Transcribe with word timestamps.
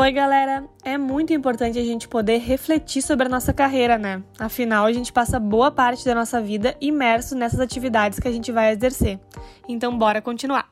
Oi, 0.00 0.12
galera! 0.12 0.64
É 0.82 0.96
muito 0.96 1.34
importante 1.34 1.78
a 1.78 1.84
gente 1.84 2.08
poder 2.08 2.38
refletir 2.38 3.02
sobre 3.02 3.26
a 3.26 3.28
nossa 3.28 3.52
carreira, 3.52 3.98
né? 3.98 4.22
Afinal, 4.38 4.86
a 4.86 4.92
gente 4.94 5.12
passa 5.12 5.38
boa 5.38 5.70
parte 5.70 6.06
da 6.06 6.14
nossa 6.14 6.40
vida 6.40 6.74
imerso 6.80 7.36
nessas 7.36 7.60
atividades 7.60 8.18
que 8.18 8.26
a 8.26 8.32
gente 8.32 8.50
vai 8.50 8.72
exercer. 8.72 9.20
Então, 9.68 9.98
bora 9.98 10.22
continuar. 10.22 10.70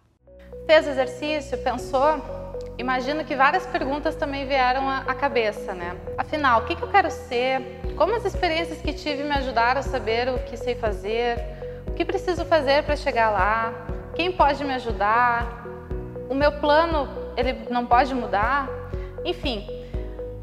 Fez 0.66 0.86
o 0.86 0.88
exercício? 0.88 1.58
Pensou? 1.58 2.56
Imagino 2.78 3.22
que 3.22 3.36
várias 3.36 3.66
perguntas 3.66 4.16
também 4.16 4.46
vieram 4.46 4.88
à 4.88 5.14
cabeça, 5.14 5.74
né? 5.74 5.94
Afinal, 6.16 6.62
o 6.62 6.64
que 6.64 6.82
eu 6.82 6.88
quero 6.88 7.10
ser? 7.10 7.60
Como 7.98 8.14
as 8.14 8.24
experiências 8.24 8.80
que 8.80 8.94
tive 8.94 9.24
me 9.24 9.32
ajudaram 9.32 9.80
a 9.80 9.82
saber 9.82 10.30
o 10.30 10.38
que 10.38 10.56
sei 10.56 10.74
fazer? 10.74 11.36
O 11.86 11.92
que 11.92 12.02
preciso 12.02 12.46
fazer 12.46 12.82
para 12.82 12.96
chegar 12.96 13.28
lá? 13.28 13.74
Quem 14.14 14.32
pode 14.32 14.64
me 14.64 14.72
ajudar? 14.72 15.66
O 16.30 16.34
meu 16.34 16.52
plano, 16.52 17.06
ele 17.36 17.66
não 17.68 17.84
pode 17.84 18.14
mudar? 18.14 18.87
Enfim, 19.24 19.66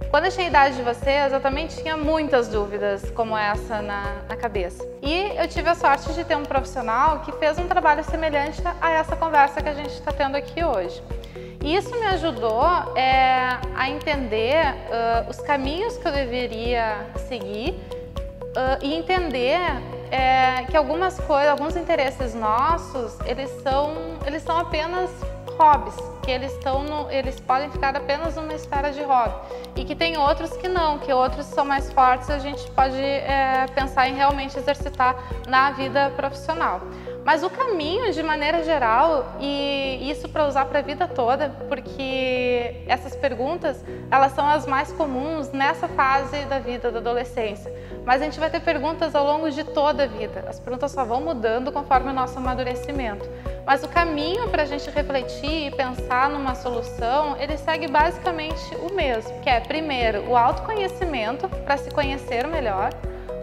quando 0.10 0.26
eu 0.26 0.32
tinha 0.32 0.46
a 0.46 0.50
idade 0.50 0.76
de 0.78 0.82
vocês, 0.82 1.34
eu 1.34 1.42
também 1.42 1.68
tinha 1.68 1.98
muitas 1.98 2.48
dúvidas 2.48 3.10
como 3.12 3.38
essa 3.38 3.82
na, 3.82 4.22
na, 4.30 4.36
cabeça. 4.38 4.82
E 5.02 5.34
eu 5.36 5.48
tive 5.48 5.70
a 5.70 5.76
sorte 5.76 6.14
de 6.14 6.24
ter 6.24 6.38
um 6.38 6.44
profissional 6.44 7.20
que 7.20 7.32
fez 7.34 7.58
um 7.60 7.68
trabalho 7.68 8.04
semelhante 8.04 8.62
a 8.80 8.92
essa 8.92 9.16
conversa 9.16 9.62
que 9.62 9.68
a 9.68 9.74
gente 9.74 9.90
está 9.90 10.14
tendo 10.14 10.38
aqui 10.38 10.64
hoje. 10.64 11.04
E 11.62 11.76
isso 11.76 11.92
me 12.00 12.06
ajudou 12.06 12.64
é, 12.96 13.58
a 13.76 13.90
entender 13.90 14.64
uh, 14.66 15.30
os 15.30 15.38
caminhos 15.42 15.98
que 15.98 16.08
eu 16.08 16.12
deveria 16.12 17.08
seguir 17.28 17.72
uh, 17.72 18.82
e 18.82 18.94
entender 18.94 19.60
é, 20.12 20.64
que 20.70 20.78
algumas 20.78 21.20
coisas, 21.20 21.50
alguns 21.50 21.76
interesses 21.76 22.34
nossos, 22.34 23.20
eles 23.26 23.50
são, 23.64 23.94
eles 24.26 24.44
são 24.44 24.58
apenas 24.58 25.10
hobbies, 25.58 25.96
que 26.24 26.32
eles 26.32 26.52
estão 26.54 26.84
no, 26.84 27.10
eles 27.12 27.40
podem 27.40 27.70
ficar 27.70 27.96
apenas 27.96 28.36
numa 28.36 28.54
esfera 28.54 28.92
de 28.92 29.02
hobby 29.04 29.36
e 29.76 29.84
que 29.84 29.96
tem 29.96 30.18
outros 30.18 30.56
que 30.58 30.68
não, 30.68 31.00
que 31.00 31.12
outros 31.12 31.46
são 31.46 31.66
mais 31.66 31.92
fortes, 31.92 32.30
a 32.30 32.40
gente 32.40 32.70
pode 32.72 33.00
é, 33.00 33.66
pensar 33.74 34.08
em 34.08 34.16
realmente 34.16 34.58
exercitar 34.58 35.16
na 35.48 35.72
vida 35.72 36.12
profissional. 36.16 36.82
Mas 37.26 37.42
o 37.42 37.50
caminho, 37.50 38.14
de 38.14 38.22
maneira 38.22 38.64
geral, 38.64 39.36
e 39.40 40.12
isso 40.12 40.30
para 40.30 40.48
usar 40.48 40.66
para 40.66 40.78
a 40.78 40.82
vida 40.84 41.08
toda, 41.08 41.50
porque 41.68 42.84
essas 42.86 43.16
perguntas, 43.16 43.84
elas 44.12 44.32
são 44.34 44.48
as 44.48 44.68
mais 44.68 44.92
comuns 44.92 45.52
nessa 45.52 45.88
fase 45.88 46.46
da 46.46 46.60
vida 46.60 46.92
da 46.92 47.00
adolescência. 47.00 47.74
Mas 48.06 48.22
a 48.22 48.26
gente 48.26 48.40
vai 48.40 48.52
ter 48.52 48.60
perguntas 48.60 49.16
ao 49.16 49.26
longo 49.26 49.50
de 49.50 49.64
toda 49.64 50.04
a 50.04 50.06
vida. 50.06 50.46
As 50.48 50.60
perguntas 50.60 50.92
só 50.92 51.04
vão 51.04 51.20
mudando 51.20 51.72
conforme 51.72 52.12
o 52.12 52.14
nosso 52.14 52.38
amadurecimento. 52.38 53.28
Mas 53.66 53.84
o 53.84 53.88
caminho 53.88 54.48
para 54.50 54.62
a 54.62 54.68
gente 54.68 54.88
refletir 54.92 55.70
e 55.70 55.72
pensar 55.72 56.30
numa 56.30 56.54
solução, 56.54 57.36
ele 57.40 57.58
segue 57.58 57.88
basicamente 57.88 58.76
o 58.76 58.94
mesmo, 58.94 59.40
que 59.42 59.50
é 59.50 59.60
primeiro 59.60 60.30
o 60.30 60.38
autoconhecimento 60.38 61.50
para 61.50 61.76
se 61.76 61.90
conhecer 61.90 62.46
melhor, 62.46 62.92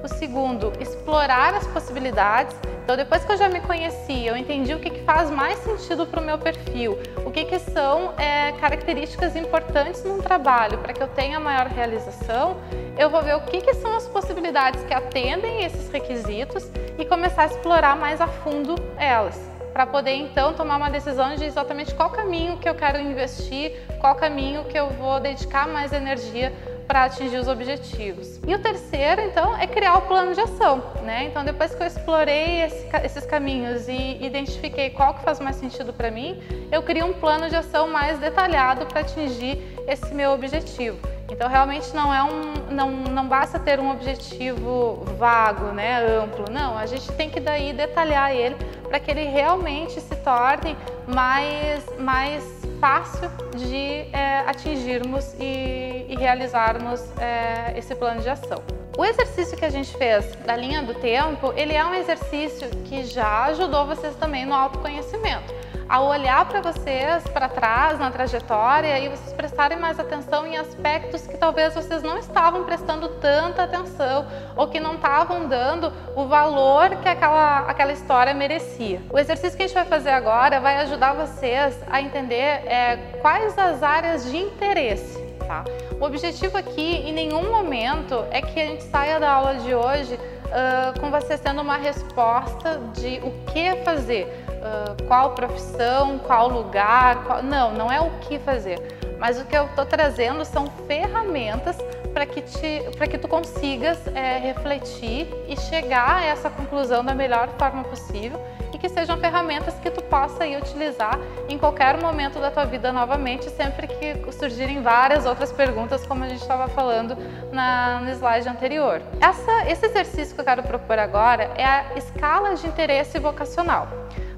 o 0.04 0.08
segundo, 0.08 0.72
explorar 0.78 1.54
as 1.54 1.66
possibilidades. 1.66 2.54
Então, 2.84 2.96
depois 2.96 3.24
que 3.24 3.32
eu 3.32 3.36
já 3.36 3.48
me 3.48 3.60
conheci, 3.60 4.26
eu 4.26 4.36
entendi 4.36 4.74
o 4.74 4.80
que, 4.80 4.90
que 4.90 5.04
faz 5.04 5.30
mais 5.30 5.58
sentido 5.60 6.04
para 6.04 6.20
o 6.20 6.24
meu 6.24 6.36
perfil, 6.36 6.98
o 7.24 7.30
que, 7.30 7.44
que 7.44 7.58
são 7.58 8.12
é, 8.18 8.52
características 8.52 9.36
importantes 9.36 10.04
num 10.04 10.18
trabalho. 10.18 10.78
Para 10.78 10.92
que 10.92 11.02
eu 11.02 11.08
tenha 11.08 11.38
maior 11.38 11.68
realização, 11.68 12.56
eu 12.98 13.08
vou 13.08 13.22
ver 13.22 13.36
o 13.36 13.40
que, 13.42 13.60
que 13.60 13.74
são 13.74 13.94
as 13.94 14.08
possibilidades 14.08 14.82
que 14.84 14.92
atendem 14.92 15.64
esses 15.64 15.90
requisitos 15.90 16.68
e 16.98 17.04
começar 17.04 17.42
a 17.42 17.46
explorar 17.46 17.96
mais 17.96 18.20
a 18.20 18.26
fundo 18.26 18.74
elas. 18.98 19.40
Para 19.72 19.86
poder 19.86 20.12
então 20.12 20.52
tomar 20.52 20.76
uma 20.76 20.90
decisão 20.90 21.34
de 21.34 21.44
exatamente 21.46 21.94
qual 21.94 22.10
caminho 22.10 22.58
que 22.58 22.68
eu 22.68 22.74
quero 22.74 23.00
investir, 23.00 23.80
qual 23.98 24.14
caminho 24.14 24.64
que 24.64 24.78
eu 24.78 24.90
vou 24.90 25.18
dedicar 25.18 25.66
mais 25.66 25.92
energia 25.92 26.52
para 26.92 27.04
atingir 27.04 27.38
os 27.38 27.48
objetivos. 27.48 28.38
E 28.46 28.54
o 28.54 28.58
terceiro, 28.58 29.22
então, 29.22 29.56
é 29.56 29.66
criar 29.66 29.96
o 29.96 30.02
plano 30.02 30.34
de 30.34 30.40
ação, 30.42 30.82
né? 31.02 31.24
Então, 31.24 31.42
depois 31.42 31.74
que 31.74 31.82
eu 31.82 31.86
explorei 31.86 32.64
esse, 32.64 32.86
esses 33.02 33.24
caminhos 33.24 33.88
e 33.88 34.18
identifiquei 34.22 34.90
qual 34.90 35.14
que 35.14 35.22
faz 35.22 35.40
mais 35.40 35.56
sentido 35.56 35.90
para 35.90 36.10
mim, 36.10 36.38
eu 36.70 36.82
crio 36.82 37.06
um 37.06 37.14
plano 37.14 37.48
de 37.48 37.56
ação 37.56 37.88
mais 37.88 38.18
detalhado 38.18 38.84
para 38.84 39.00
atingir 39.00 39.58
esse 39.88 40.12
meu 40.12 40.32
objetivo. 40.32 40.98
Então, 41.30 41.48
realmente 41.48 41.96
não 41.96 42.12
é 42.12 42.22
um, 42.22 42.52
não, 42.70 42.90
não 42.90 43.26
basta 43.26 43.58
ter 43.58 43.80
um 43.80 43.90
objetivo 43.90 45.02
vago, 45.16 45.72
né, 45.72 46.04
amplo. 46.22 46.44
Não, 46.50 46.76
a 46.76 46.84
gente 46.84 47.10
tem 47.12 47.30
que 47.30 47.40
daí 47.40 47.72
detalhar 47.72 48.36
ele 48.36 48.54
para 48.86 49.00
que 49.00 49.10
ele 49.10 49.24
realmente 49.24 49.98
se 49.98 50.16
torne 50.16 50.76
mais, 51.06 51.86
mais 51.98 52.61
fácil 52.82 53.30
de 53.54 54.08
é, 54.12 54.40
atingirmos 54.40 55.34
e, 55.38 56.04
e 56.08 56.16
realizarmos 56.18 57.00
é, 57.16 57.78
esse 57.78 57.94
plano 57.94 58.20
de 58.20 58.28
ação. 58.28 58.60
O 58.98 59.04
exercício 59.04 59.56
que 59.56 59.64
a 59.64 59.70
gente 59.70 59.96
fez 59.96 60.34
da 60.44 60.56
linha 60.56 60.82
do 60.82 60.92
tempo, 60.94 61.52
ele 61.54 61.74
é 61.74 61.86
um 61.86 61.94
exercício 61.94 62.68
que 62.84 63.04
já 63.04 63.44
ajudou 63.44 63.86
vocês 63.86 64.16
também 64.16 64.44
no 64.44 64.52
autoconhecimento 64.52 65.61
ao 65.92 66.06
olhar 66.06 66.46
para 66.46 66.62
vocês, 66.62 67.22
para 67.34 67.50
trás, 67.50 67.98
na 67.98 68.10
trajetória, 68.10 68.98
e 68.98 69.10
vocês 69.10 69.30
prestarem 69.34 69.78
mais 69.78 70.00
atenção 70.00 70.46
em 70.46 70.56
aspectos 70.56 71.26
que 71.26 71.36
talvez 71.36 71.74
vocês 71.74 72.02
não 72.02 72.16
estavam 72.16 72.64
prestando 72.64 73.08
tanta 73.20 73.64
atenção 73.64 74.26
ou 74.56 74.68
que 74.68 74.80
não 74.80 74.94
estavam 74.94 75.46
dando 75.46 75.92
o 76.16 76.24
valor 76.24 76.96
que 77.02 77.06
aquela, 77.06 77.66
aquela 77.68 77.92
história 77.92 78.32
merecia. 78.32 79.02
O 79.10 79.18
exercício 79.18 79.54
que 79.54 79.64
a 79.64 79.66
gente 79.66 79.74
vai 79.74 79.84
fazer 79.84 80.08
agora 80.08 80.58
vai 80.60 80.78
ajudar 80.78 81.12
vocês 81.12 81.78
a 81.90 82.00
entender 82.00 82.32
é, 82.66 82.96
quais 83.20 83.58
as 83.58 83.82
áreas 83.82 84.24
de 84.30 84.38
interesse. 84.38 85.20
Tá? 85.46 85.62
O 86.00 86.06
objetivo 86.06 86.56
aqui, 86.56 87.02
em 87.06 87.12
nenhum 87.12 87.50
momento, 87.50 88.24
é 88.30 88.40
que 88.40 88.58
a 88.58 88.64
gente 88.64 88.84
saia 88.84 89.20
da 89.20 89.30
aula 89.30 89.56
de 89.56 89.74
hoje 89.74 90.14
uh, 90.14 90.98
com 90.98 91.10
vocês 91.10 91.38
tendo 91.40 91.60
uma 91.60 91.76
resposta 91.76 92.80
de 92.94 93.20
o 93.22 93.30
que 93.52 93.76
fazer 93.84 94.41
uh, 94.62 95.02
qual 95.06 95.32
profissão, 95.32 96.18
qual 96.18 96.48
lugar, 96.48 97.24
qual... 97.24 97.42
não, 97.42 97.72
não 97.72 97.92
é 97.92 98.00
o 98.00 98.10
que 98.20 98.38
fazer. 98.38 98.80
Mas 99.18 99.40
o 99.40 99.44
que 99.44 99.56
eu 99.56 99.66
estou 99.66 99.86
trazendo 99.86 100.44
são 100.44 100.66
ferramentas 100.86 101.76
para 102.12 102.26
que, 102.26 102.42
te, 102.42 102.82
que 103.08 103.18
tu 103.18 103.26
consigas 103.26 103.98
é, 104.08 104.38
refletir 104.38 105.28
e 105.48 105.56
chegar 105.56 106.16
a 106.16 106.24
essa 106.24 106.50
conclusão 106.50 107.04
da 107.04 107.14
melhor 107.14 107.48
forma 107.58 107.84
possível 107.84 108.40
e 108.72 108.78
que 108.78 108.88
sejam 108.88 109.16
ferramentas 109.18 109.74
que 109.74 109.90
tu 109.90 110.02
possa 110.02 110.46
ir 110.46 110.56
utilizar 110.56 111.18
em 111.48 111.58
qualquer 111.58 112.00
momento 112.00 112.38
da 112.38 112.50
tua 112.50 112.64
vida 112.64 112.92
novamente, 112.92 113.48
sempre 113.50 113.86
que 113.86 114.32
surgirem 114.32 114.82
várias 114.82 115.24
outras 115.24 115.52
perguntas, 115.52 116.06
como 116.06 116.24
a 116.24 116.28
gente 116.28 116.42
estava 116.42 116.68
falando 116.68 117.16
na, 117.50 118.00
no 118.00 118.10
slide 118.10 118.48
anterior. 118.48 119.00
Essa, 119.20 119.70
esse 119.70 119.86
exercício 119.86 120.34
que 120.34 120.40
eu 120.40 120.44
quero 120.44 120.62
propor 120.62 120.98
agora 120.98 121.50
é 121.56 121.64
a 121.64 121.94
escala 121.96 122.54
de 122.54 122.66
interesse 122.66 123.18
vocacional 123.18 123.88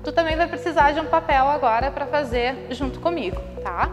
tu 0.04 0.12
também 0.12 0.36
vai 0.36 0.46
precisar 0.46 0.92
de 0.92 1.00
um 1.00 1.06
papel 1.06 1.48
agora 1.48 1.90
para 1.90 2.06
fazer 2.06 2.66
junto 2.70 3.00
comigo, 3.00 3.40
tá? 3.62 3.90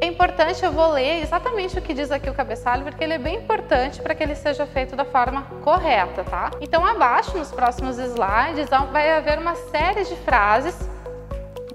É 0.00 0.06
importante, 0.06 0.62
eu 0.64 0.72
vou 0.72 0.90
ler 0.90 1.22
exatamente 1.22 1.78
o 1.78 1.80
que 1.80 1.94
diz 1.94 2.10
aqui 2.10 2.28
o 2.28 2.34
cabeçalho, 2.34 2.82
porque 2.82 3.02
ele 3.02 3.14
é 3.14 3.18
bem 3.18 3.36
importante 3.36 4.02
para 4.02 4.14
que 4.14 4.22
ele 4.22 4.34
seja 4.34 4.66
feito 4.66 4.96
da 4.96 5.04
forma 5.04 5.42
correta, 5.62 6.24
tá? 6.24 6.50
Então, 6.60 6.84
abaixo, 6.84 7.38
nos 7.38 7.52
próximos 7.52 7.98
slides, 7.98 8.68
vai 8.90 9.16
haver 9.16 9.38
uma 9.38 9.54
série 9.54 10.04
de 10.04 10.16
frases 10.16 10.76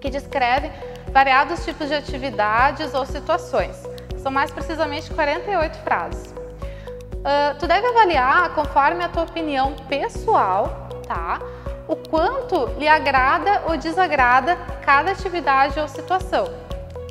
que 0.02 0.10
descrevem 0.10 0.70
variados 1.12 1.64
tipos 1.64 1.88
de 1.88 1.96
atividades 1.96 2.94
ou 2.94 3.06
situações. 3.06 3.82
São 4.18 4.32
mais 4.32 4.52
precisamente 4.52 5.10
48 5.12 5.78
frases. 5.78 6.32
Uh, 6.32 7.58
tu 7.58 7.66
deve 7.66 7.88
avaliar 7.88 8.54
conforme 8.54 9.06
a 9.06 9.10
tua 9.10 9.24
opinião 9.24 9.74
pessoal, 9.88 10.90
tá? 11.08 11.40
O 11.88 11.96
quanto 11.96 12.68
lhe 12.78 12.88
agrada 12.88 13.64
ou 13.68 13.78
desagrada 13.78 14.56
cada 14.84 15.12
atividade 15.12 15.80
ou 15.80 15.88
situação. 15.88 16.48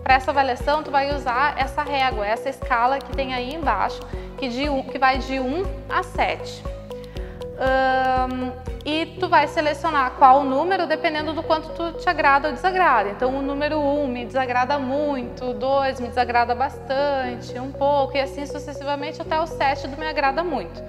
Para 0.03 0.15
essa 0.15 0.31
avaliação, 0.31 0.83
tu 0.83 0.91
vai 0.91 1.15
usar 1.15 1.55
essa 1.59 1.83
régua, 1.83 2.27
essa 2.27 2.49
escala 2.49 2.99
que 2.99 3.17
tem 3.17 3.35
aí 3.35 3.55
embaixo, 3.55 4.01
que, 4.39 4.49
de 4.49 4.67
que 4.91 4.99
vai 4.99 5.19
de 5.19 5.41
1 5.41 5.65
a 5.89 6.03
7. 6.03 6.63
Um, 7.57 8.53
e 8.85 9.17
tu 9.19 9.29
vai 9.29 9.49
selecionar 9.49 10.13
qual 10.13 10.45
número 10.45 10.87
dependendo 10.87 11.33
do 11.33 11.43
quanto 11.43 11.71
tu 11.71 11.99
te 11.99 12.09
agrada 12.09 12.49
ou 12.49 12.55
desagrada. 12.55 13.09
Então, 13.09 13.37
o 13.37 13.43
número 13.43 13.81
1 13.81 14.07
me 14.07 14.25
desagrada 14.25 14.79
muito, 14.79 15.47
o 15.47 15.55
2 15.55 15.99
me 15.99 16.09
desagrada 16.09 16.55
bastante, 16.55 17.59
um 17.59 17.73
pouco, 17.73 18.17
e 18.17 18.21
assim 18.21 18.47
sucessivamente 18.47 19.21
até 19.21 19.41
o 19.41 19.47
7 19.47 19.89
do 19.89 19.97
me 19.97 20.07
agrada 20.07 20.45
muito. 20.45 20.81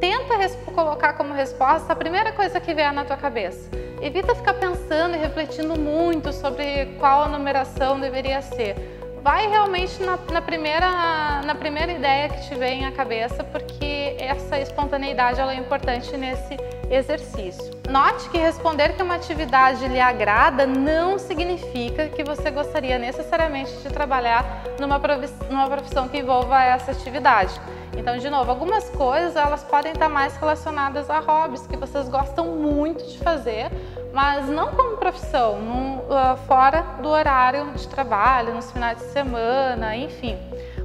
Tenta 0.00 0.34
colocar 0.72 1.14
como 1.14 1.34
resposta 1.34 1.92
a 1.92 1.96
primeira 1.96 2.32
coisa 2.32 2.60
que 2.60 2.72
vier 2.72 2.92
na 2.92 3.04
tua 3.04 3.16
cabeça. 3.16 3.68
Evita 4.00 4.34
ficar 4.34 4.54
pensando 4.54 5.16
e 5.16 5.18
refletindo 5.18 5.76
muito 5.76 6.32
sobre 6.32 6.86
qual 7.00 7.24
a 7.24 7.28
numeração 7.28 7.98
deveria 7.98 8.40
ser. 8.40 8.76
Vai 9.22 9.48
realmente 9.48 10.00
na, 10.00 10.16
na, 10.32 10.40
primeira, 10.40 11.42
na 11.44 11.54
primeira 11.56 11.90
ideia 11.90 12.28
que 12.28 12.48
te 12.48 12.54
vem 12.54 12.86
à 12.86 12.92
cabeça, 12.92 13.42
porque 13.42 14.16
essa 14.20 14.60
espontaneidade 14.60 15.40
ela 15.40 15.52
é 15.52 15.56
importante 15.56 16.16
nesse 16.16 16.56
exercício. 16.88 17.72
Note 17.90 18.30
que 18.30 18.38
responder 18.38 18.94
que 18.94 19.02
uma 19.02 19.16
atividade 19.16 19.86
lhe 19.88 20.00
agrada 20.00 20.64
não 20.64 21.18
significa 21.18 22.08
que 22.08 22.22
você 22.22 22.52
gostaria 22.52 22.98
necessariamente 22.98 23.72
de 23.82 23.88
trabalhar 23.88 24.62
numa 24.78 25.00
profissão 25.00 26.08
que 26.08 26.18
envolva 26.18 26.62
essa 26.62 26.92
atividade. 26.92 27.60
Então, 27.98 28.16
de 28.16 28.30
novo, 28.30 28.48
algumas 28.48 28.88
coisas 28.90 29.34
elas 29.34 29.64
podem 29.64 29.90
estar 29.90 30.08
mais 30.08 30.36
relacionadas 30.36 31.10
a 31.10 31.18
hobbies 31.18 31.66
que 31.66 31.76
vocês 31.76 32.08
gostam 32.08 32.46
muito 32.46 33.04
de 33.04 33.18
fazer, 33.18 33.72
mas 34.14 34.48
não 34.48 34.68
como 34.68 34.96
profissão, 34.96 35.58
uh, 35.58 36.36
fora 36.46 36.80
do 37.02 37.08
horário 37.08 37.72
de 37.72 37.88
trabalho, 37.88 38.54
nos 38.54 38.70
finais 38.70 38.98
de 38.98 39.04
semana, 39.06 39.96
enfim. 39.96 40.38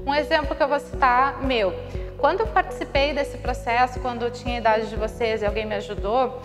Um 0.05 0.13
exemplo 0.13 0.55
que 0.55 0.63
eu 0.63 0.67
vou 0.67 0.79
citar 0.79 1.43
meu. 1.43 1.71
Quando 2.17 2.39
eu 2.39 2.47
participei 2.47 3.13
desse 3.13 3.37
processo, 3.37 3.99
quando 3.99 4.23
eu 4.23 4.31
tinha 4.31 4.55
a 4.55 4.57
idade 4.57 4.89
de 4.89 4.95
vocês 4.95 5.43
e 5.43 5.45
alguém 5.45 5.67
me 5.67 5.75
ajudou, 5.75 6.41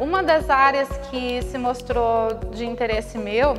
uma 0.00 0.22
das 0.22 0.50
áreas 0.50 0.88
que 1.10 1.42
se 1.42 1.58
mostrou 1.58 2.34
de 2.50 2.66
interesse 2.66 3.18
meu 3.18 3.54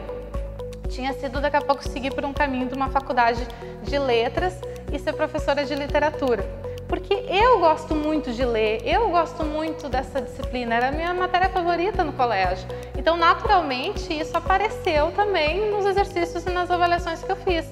tinha 0.89 1.13
sido 1.13 1.39
daqui 1.39 1.57
a 1.57 1.61
pouco 1.61 1.87
seguir 1.87 2.13
por 2.13 2.25
um 2.25 2.33
caminho 2.33 2.67
de 2.67 2.73
uma 2.73 2.89
faculdade 2.89 3.47
de 3.83 3.99
letras 3.99 4.59
e 4.91 4.99
ser 4.99 5.13
professora 5.13 5.65
de 5.65 5.75
literatura. 5.75 6.43
Porque 6.87 7.13
eu 7.27 7.59
gosto 7.59 7.95
muito 7.95 8.31
de 8.31 8.45
ler, 8.45 8.81
eu 8.85 9.09
gosto 9.09 9.43
muito 9.43 9.89
dessa 9.89 10.21
disciplina, 10.21 10.75
era 10.75 10.89
a 10.89 10.91
minha 10.91 11.13
matéria 11.13 11.49
favorita 11.49 12.03
no 12.03 12.13
colégio. 12.13 12.67
Então, 12.97 13.17
naturalmente, 13.17 14.13
isso 14.13 14.37
apareceu 14.37 15.11
também 15.11 15.71
nos 15.71 15.85
exercícios 15.85 16.45
e 16.45 16.49
nas 16.51 16.69
avaliações 16.69 17.23
que 17.23 17.31
eu 17.31 17.35
fiz 17.37 17.65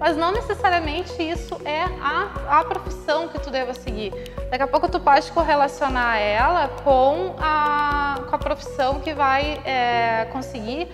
mas 0.00 0.16
não 0.16 0.32
necessariamente 0.32 1.22
isso 1.22 1.60
é 1.62 1.82
a, 2.00 2.60
a 2.60 2.64
profissão 2.64 3.28
que 3.28 3.38
tu 3.38 3.50
deva 3.50 3.74
seguir. 3.74 4.10
Daqui 4.50 4.62
a 4.62 4.66
pouco 4.66 4.88
tu 4.88 4.98
pode 4.98 5.30
correlacionar 5.30 6.16
ela 6.16 6.68
com 6.82 7.34
a, 7.38 8.22
com 8.26 8.34
a 8.34 8.38
profissão 8.38 8.98
que 9.00 9.12
vai 9.12 9.60
é, 9.62 10.26
conseguir 10.32 10.88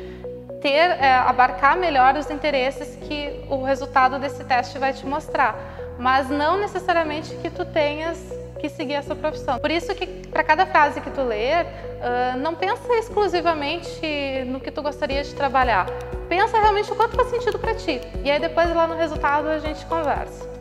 ter, 0.60 0.68
é, 0.70 1.14
abarcar 1.14 1.76
melhor 1.76 2.16
os 2.16 2.30
interesses 2.30 2.96
que 2.96 3.44
o 3.48 3.62
resultado 3.62 4.18
desse 4.18 4.44
teste 4.44 4.78
vai 4.78 4.92
te 4.92 5.06
mostrar, 5.06 5.56
mas 5.98 6.28
não 6.28 6.58
necessariamente 6.58 7.34
que 7.36 7.50
tu 7.50 7.64
tenhas 7.64 8.18
que 8.58 8.68
seguir 8.68 8.94
essa 8.94 9.14
profissão. 9.14 9.58
Por 9.58 9.70
isso 9.70 9.94
que 9.94 10.06
para 10.28 10.42
cada 10.42 10.66
frase 10.66 11.00
que 11.00 11.10
tu 11.10 11.22
ler, 11.22 11.64
uh, 11.64 12.38
não 12.38 12.54
pensa 12.54 12.92
exclusivamente 12.94 14.00
no 14.46 14.60
que 14.60 14.70
tu 14.70 14.82
gostaria 14.82 15.22
de 15.22 15.34
trabalhar. 15.34 15.86
Pensa 16.28 16.58
realmente 16.58 16.90
o 16.90 16.96
quanto 16.96 17.16
faz 17.16 17.28
sentido 17.28 17.58
para 17.58 17.74
ti. 17.74 18.00
E 18.24 18.30
aí 18.30 18.40
depois 18.40 18.74
lá 18.74 18.86
no 18.86 18.96
resultado 18.96 19.48
a 19.48 19.58
gente 19.58 19.84
conversa. 19.86 20.56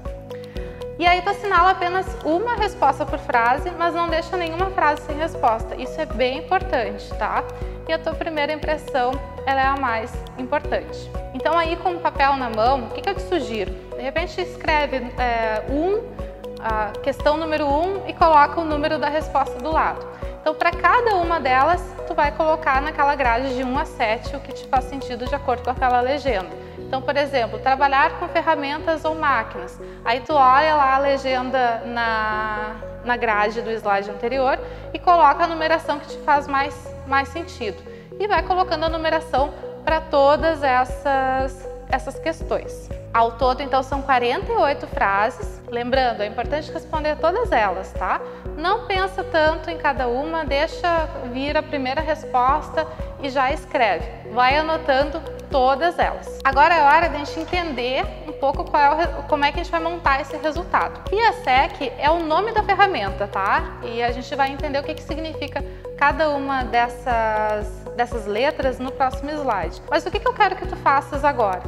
E 0.98 1.06
aí 1.06 1.22
tu 1.22 1.30
assinala 1.30 1.72
apenas 1.72 2.06
uma 2.24 2.56
resposta 2.56 3.06
por 3.06 3.20
frase, 3.20 3.70
mas 3.72 3.94
não 3.94 4.08
deixa 4.08 4.38
nenhuma 4.38 4.70
frase 4.70 5.02
sem 5.02 5.18
resposta. 5.18 5.76
Isso 5.76 6.00
é 6.00 6.06
bem 6.06 6.40
importante, 6.40 7.10
tá? 7.16 7.44
E 7.88 7.94
a 7.94 8.00
tua 8.00 8.14
primeira 8.14 8.52
impressão, 8.52 9.12
ela 9.46 9.62
é 9.62 9.66
a 9.66 9.78
mais 9.78 10.12
importante. 10.38 11.10
Então 11.34 11.58
aí 11.58 11.76
com 11.76 11.92
o 11.92 12.00
papel 12.00 12.36
na 12.36 12.50
mão, 12.50 12.86
o 12.86 12.90
que, 12.92 13.02
que 13.02 13.10
eu 13.10 13.16
te 13.16 13.22
sugiro? 13.24 13.72
De 13.96 14.02
repente 14.02 14.42
escreve 14.42 14.98
é, 15.18 15.64
um 15.70 16.16
a 16.60 16.92
questão 17.04 17.38
número 17.38 17.68
1 17.68 17.70
um, 17.70 18.08
e 18.08 18.14
coloca 18.14 18.60
o 18.60 18.66
número 18.66 18.98
da 18.98 19.08
resposta 19.08 19.60
do 19.60 19.72
lado. 19.72 20.04
Então, 20.42 20.54
para 20.54 20.72
cada 20.72 21.16
uma 21.16 21.40
delas, 21.40 21.82
tu 22.08 22.14
vai 22.14 22.32
colocar 22.32 22.82
naquela 22.82 23.16
grade 23.16 23.56
de 23.56 23.64
1 23.64 23.80
a 23.80 23.86
7 23.86 24.36
o 24.36 24.40
que 24.40 24.52
te 24.54 24.68
faz 24.68 24.86
sentido 24.86 25.26
de 25.26 25.34
acordo 25.34 25.64
com 25.64 25.70
aquela 25.70 26.02
legenda. 26.02 26.50
Então, 26.80 27.02
por 27.02 27.16
exemplo, 27.18 27.60
trabalhar 27.60 28.20
com 28.20 28.28
ferramentas 28.28 29.04
ou 29.06 29.16
máquinas. 29.16 29.80
Aí 30.04 30.22
tu 30.22 30.34
olha 30.34 30.76
lá 30.76 30.96
a 30.96 30.98
legenda 31.00 31.82
na, 31.86 32.76
na 33.04 33.18
grade 33.18 33.62
do 33.62 33.72
slide 33.72 34.10
anterior 34.10 34.60
e 34.94 35.00
coloca 35.00 35.44
a 35.44 35.48
numeração 35.48 36.00
que 36.00 36.08
te 36.08 36.18
faz 36.20 36.48
mais, 36.48 36.95
mais 37.08 37.30
sentido. 37.30 37.82
E 38.20 38.28
vai 38.28 38.44
colocando 38.44 38.86
a 38.86 38.90
numeração 38.90 39.54
para 39.84 40.02
todas 40.02 40.64
essas, 40.64 41.70
essas 41.90 42.18
questões. 42.20 42.90
Ao 43.14 43.32
todo, 43.32 43.62
então, 43.62 43.82
são 43.82 44.02
48 44.02 44.88
frases. 44.88 45.62
Lembrando, 45.70 46.22
é 46.22 46.26
importante 46.26 46.72
responder 46.72 47.16
todas 47.18 47.52
elas, 47.52 47.94
tá? 47.94 48.20
Não 48.58 48.88
pensa 48.88 49.24
tanto 49.24 49.70
em 49.70 49.78
cada 49.78 50.08
uma, 50.08 50.44
deixa 50.44 51.06
vir 51.32 51.56
a 51.56 51.64
primeira 51.64 52.02
resposta 52.02 52.86
e 53.22 53.30
já 53.30 53.54
escreve. 53.54 54.06
Vai 54.34 54.58
anotando 54.58 55.22
todas 55.56 55.98
elas. 55.98 56.38
Agora 56.44 56.76
é 56.76 56.82
hora 56.84 57.08
de 57.08 57.16
a 57.16 57.20
gente 57.20 57.40
entender 57.40 58.06
um 58.28 58.34
pouco 58.34 58.70
qual 58.70 59.00
é 59.00 59.08
como 59.26 59.46
é 59.46 59.54
que 59.54 59.62
a 59.62 59.64
gente 59.64 59.72
vai 59.72 59.80
montar 59.80 60.20
esse 60.20 60.36
resultado. 60.36 61.10
PIASEC 61.10 61.94
é 61.98 62.12
o 62.12 62.20
nome 62.20 62.52
da 62.52 62.62
ferramenta, 62.62 63.26
tá? 63.26 63.78
E 63.82 64.04
a 64.04 64.12
gente 64.12 64.36
vai 64.36 64.52
entender 64.52 64.80
o 64.80 64.84
que, 64.84 64.94
que 64.94 65.02
significa 65.02 65.64
cada 65.98 66.28
uma 66.32 66.66
dessas, 66.66 67.70
dessas 67.96 68.26
letras 68.26 68.80
no 68.80 68.92
próximo 68.92 69.32
slide. 69.32 69.82
Mas 69.90 70.06
o 70.06 70.12
que, 70.12 70.20
que 70.20 70.28
eu 70.28 70.34
quero 70.34 70.58
que 70.58 70.68
tu 70.68 70.76
faças 70.76 71.24
agora? 71.24 71.62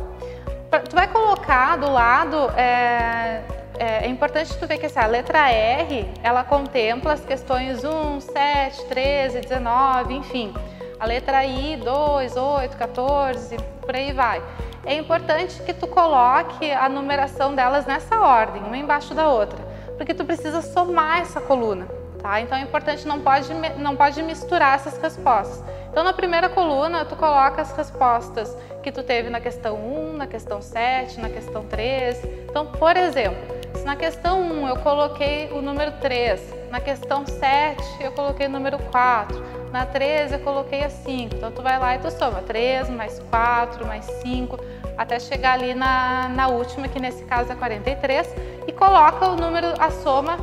Tu 0.89 0.93
vai 0.93 1.07
colocar 1.07 1.77
do 1.77 1.89
lado, 1.89 2.51
é, 2.57 3.41
é, 3.79 4.05
é, 4.05 4.07
importante 4.09 4.53
tu 4.57 4.67
ver 4.67 4.79
que 4.79 4.87
assim, 4.87 4.99
a 4.99 5.05
letra 5.05 5.49
R, 5.49 6.05
ela 6.21 6.43
contempla 6.43 7.13
as 7.13 7.23
questões 7.23 7.85
1, 7.85 8.19
7, 8.19 8.83
13, 8.87 9.39
19, 9.39 10.13
enfim. 10.13 10.53
A 10.99 11.05
letra 11.05 11.45
I, 11.45 11.77
2, 11.77 12.35
8, 12.35 12.75
14, 12.75 13.57
por 13.81 13.95
aí 13.95 14.11
vai. 14.11 14.41
É 14.83 14.95
importante 14.95 15.61
que 15.61 15.73
tu 15.73 15.85
coloque 15.87 16.71
a 16.71 16.89
numeração 16.89 17.53
delas 17.53 17.85
nessa 17.85 18.19
ordem, 18.19 18.63
uma 18.63 18.77
embaixo 18.77 19.13
da 19.13 19.29
outra, 19.29 19.59
porque 19.97 20.13
tu 20.13 20.25
precisa 20.25 20.61
somar 20.61 21.21
essa 21.21 21.39
coluna, 21.39 21.87
tá? 22.19 22.41
Então 22.41 22.57
é 22.57 22.61
importante, 22.61 23.07
não 23.07 23.19
pode, 23.19 23.53
não 23.77 23.95
pode 23.95 24.23
misturar 24.23 24.75
essas 24.75 24.97
respostas. 24.97 25.63
Então, 25.91 26.03
na 26.03 26.13
primeira 26.13 26.47
coluna, 26.47 27.05
tu 27.05 27.15
coloca 27.15 27.61
as 27.61 27.75
respostas 27.75 28.55
que 28.83 28.91
tu 28.91 29.03
teve 29.03 29.29
na 29.29 29.39
questão 29.39 29.75
1, 29.75 30.13
na 30.17 30.27
questão 30.27 30.61
7, 30.61 31.19
na 31.19 31.27
questão 31.29 31.65
13. 31.65 32.27
Então, 32.49 32.67
por 32.67 32.95
exemplo, 32.95 33.39
se 33.75 33.83
na 33.83 33.95
questão 33.95 34.41
1 34.41 34.67
eu 34.67 34.75
coloquei 34.77 35.49
o 35.51 35.61
número 35.61 35.91
3, 35.93 36.39
na 36.69 36.79
questão 36.79 37.25
7 37.25 37.81
eu 37.99 38.11
coloquei 38.11 38.45
o 38.47 38.49
número 38.49 38.77
4, 38.77 39.43
na 39.71 39.85
13 39.85 40.35
eu 40.35 40.39
coloquei 40.39 40.83
a 40.83 40.89
5. 40.89 41.35
Então, 41.35 41.51
tu 41.51 41.61
vai 41.61 41.77
lá 41.79 41.95
e 41.95 41.99
tu 41.99 42.09
soma 42.11 42.41
3 42.41 42.89
mais 42.89 43.19
4 43.29 43.85
mais 43.85 44.05
5, 44.05 44.59
até 44.97 45.19
chegar 45.19 45.53
ali 45.53 45.73
na, 45.73 46.29
na 46.29 46.47
última, 46.47 46.87
que 46.87 46.99
nesse 46.99 47.23
caso 47.25 47.51
é 47.51 47.55
43, 47.55 48.33
e 48.67 48.71
coloca 48.71 49.27
o 49.27 49.35
número, 49.35 49.67
a 49.79 49.91
soma 49.91 50.37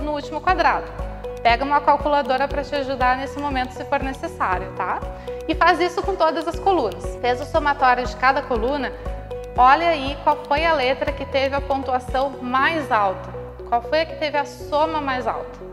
no 0.00 0.12
último 0.12 0.40
quadrado. 0.40 0.86
Pega 1.42 1.64
uma 1.64 1.80
calculadora 1.80 2.48
para 2.48 2.64
te 2.64 2.74
ajudar 2.74 3.16
nesse 3.16 3.38
momento 3.38 3.72
se 3.72 3.84
for 3.84 4.02
necessário, 4.02 4.72
tá? 4.76 5.00
E 5.46 5.54
faz 5.54 5.80
isso 5.80 6.02
com 6.02 6.14
todas 6.16 6.46
as 6.48 6.58
colunas. 6.58 7.16
Fez 7.20 7.40
o 7.40 7.44
somatório 7.44 8.04
de 8.04 8.16
cada 8.16 8.42
coluna, 8.42 8.92
olha 9.56 9.88
aí 9.88 10.16
qual 10.24 10.36
foi 10.48 10.64
a 10.64 10.72
letra 10.72 11.12
que 11.12 11.24
teve 11.24 11.54
a 11.54 11.60
pontuação 11.60 12.30
mais 12.42 12.90
alta. 12.90 13.34
Qual 13.68 13.82
foi 13.82 14.02
a 14.02 14.06
que 14.06 14.16
teve 14.16 14.38
a 14.38 14.44
soma 14.44 15.00
mais 15.00 15.26
alta? 15.26 15.65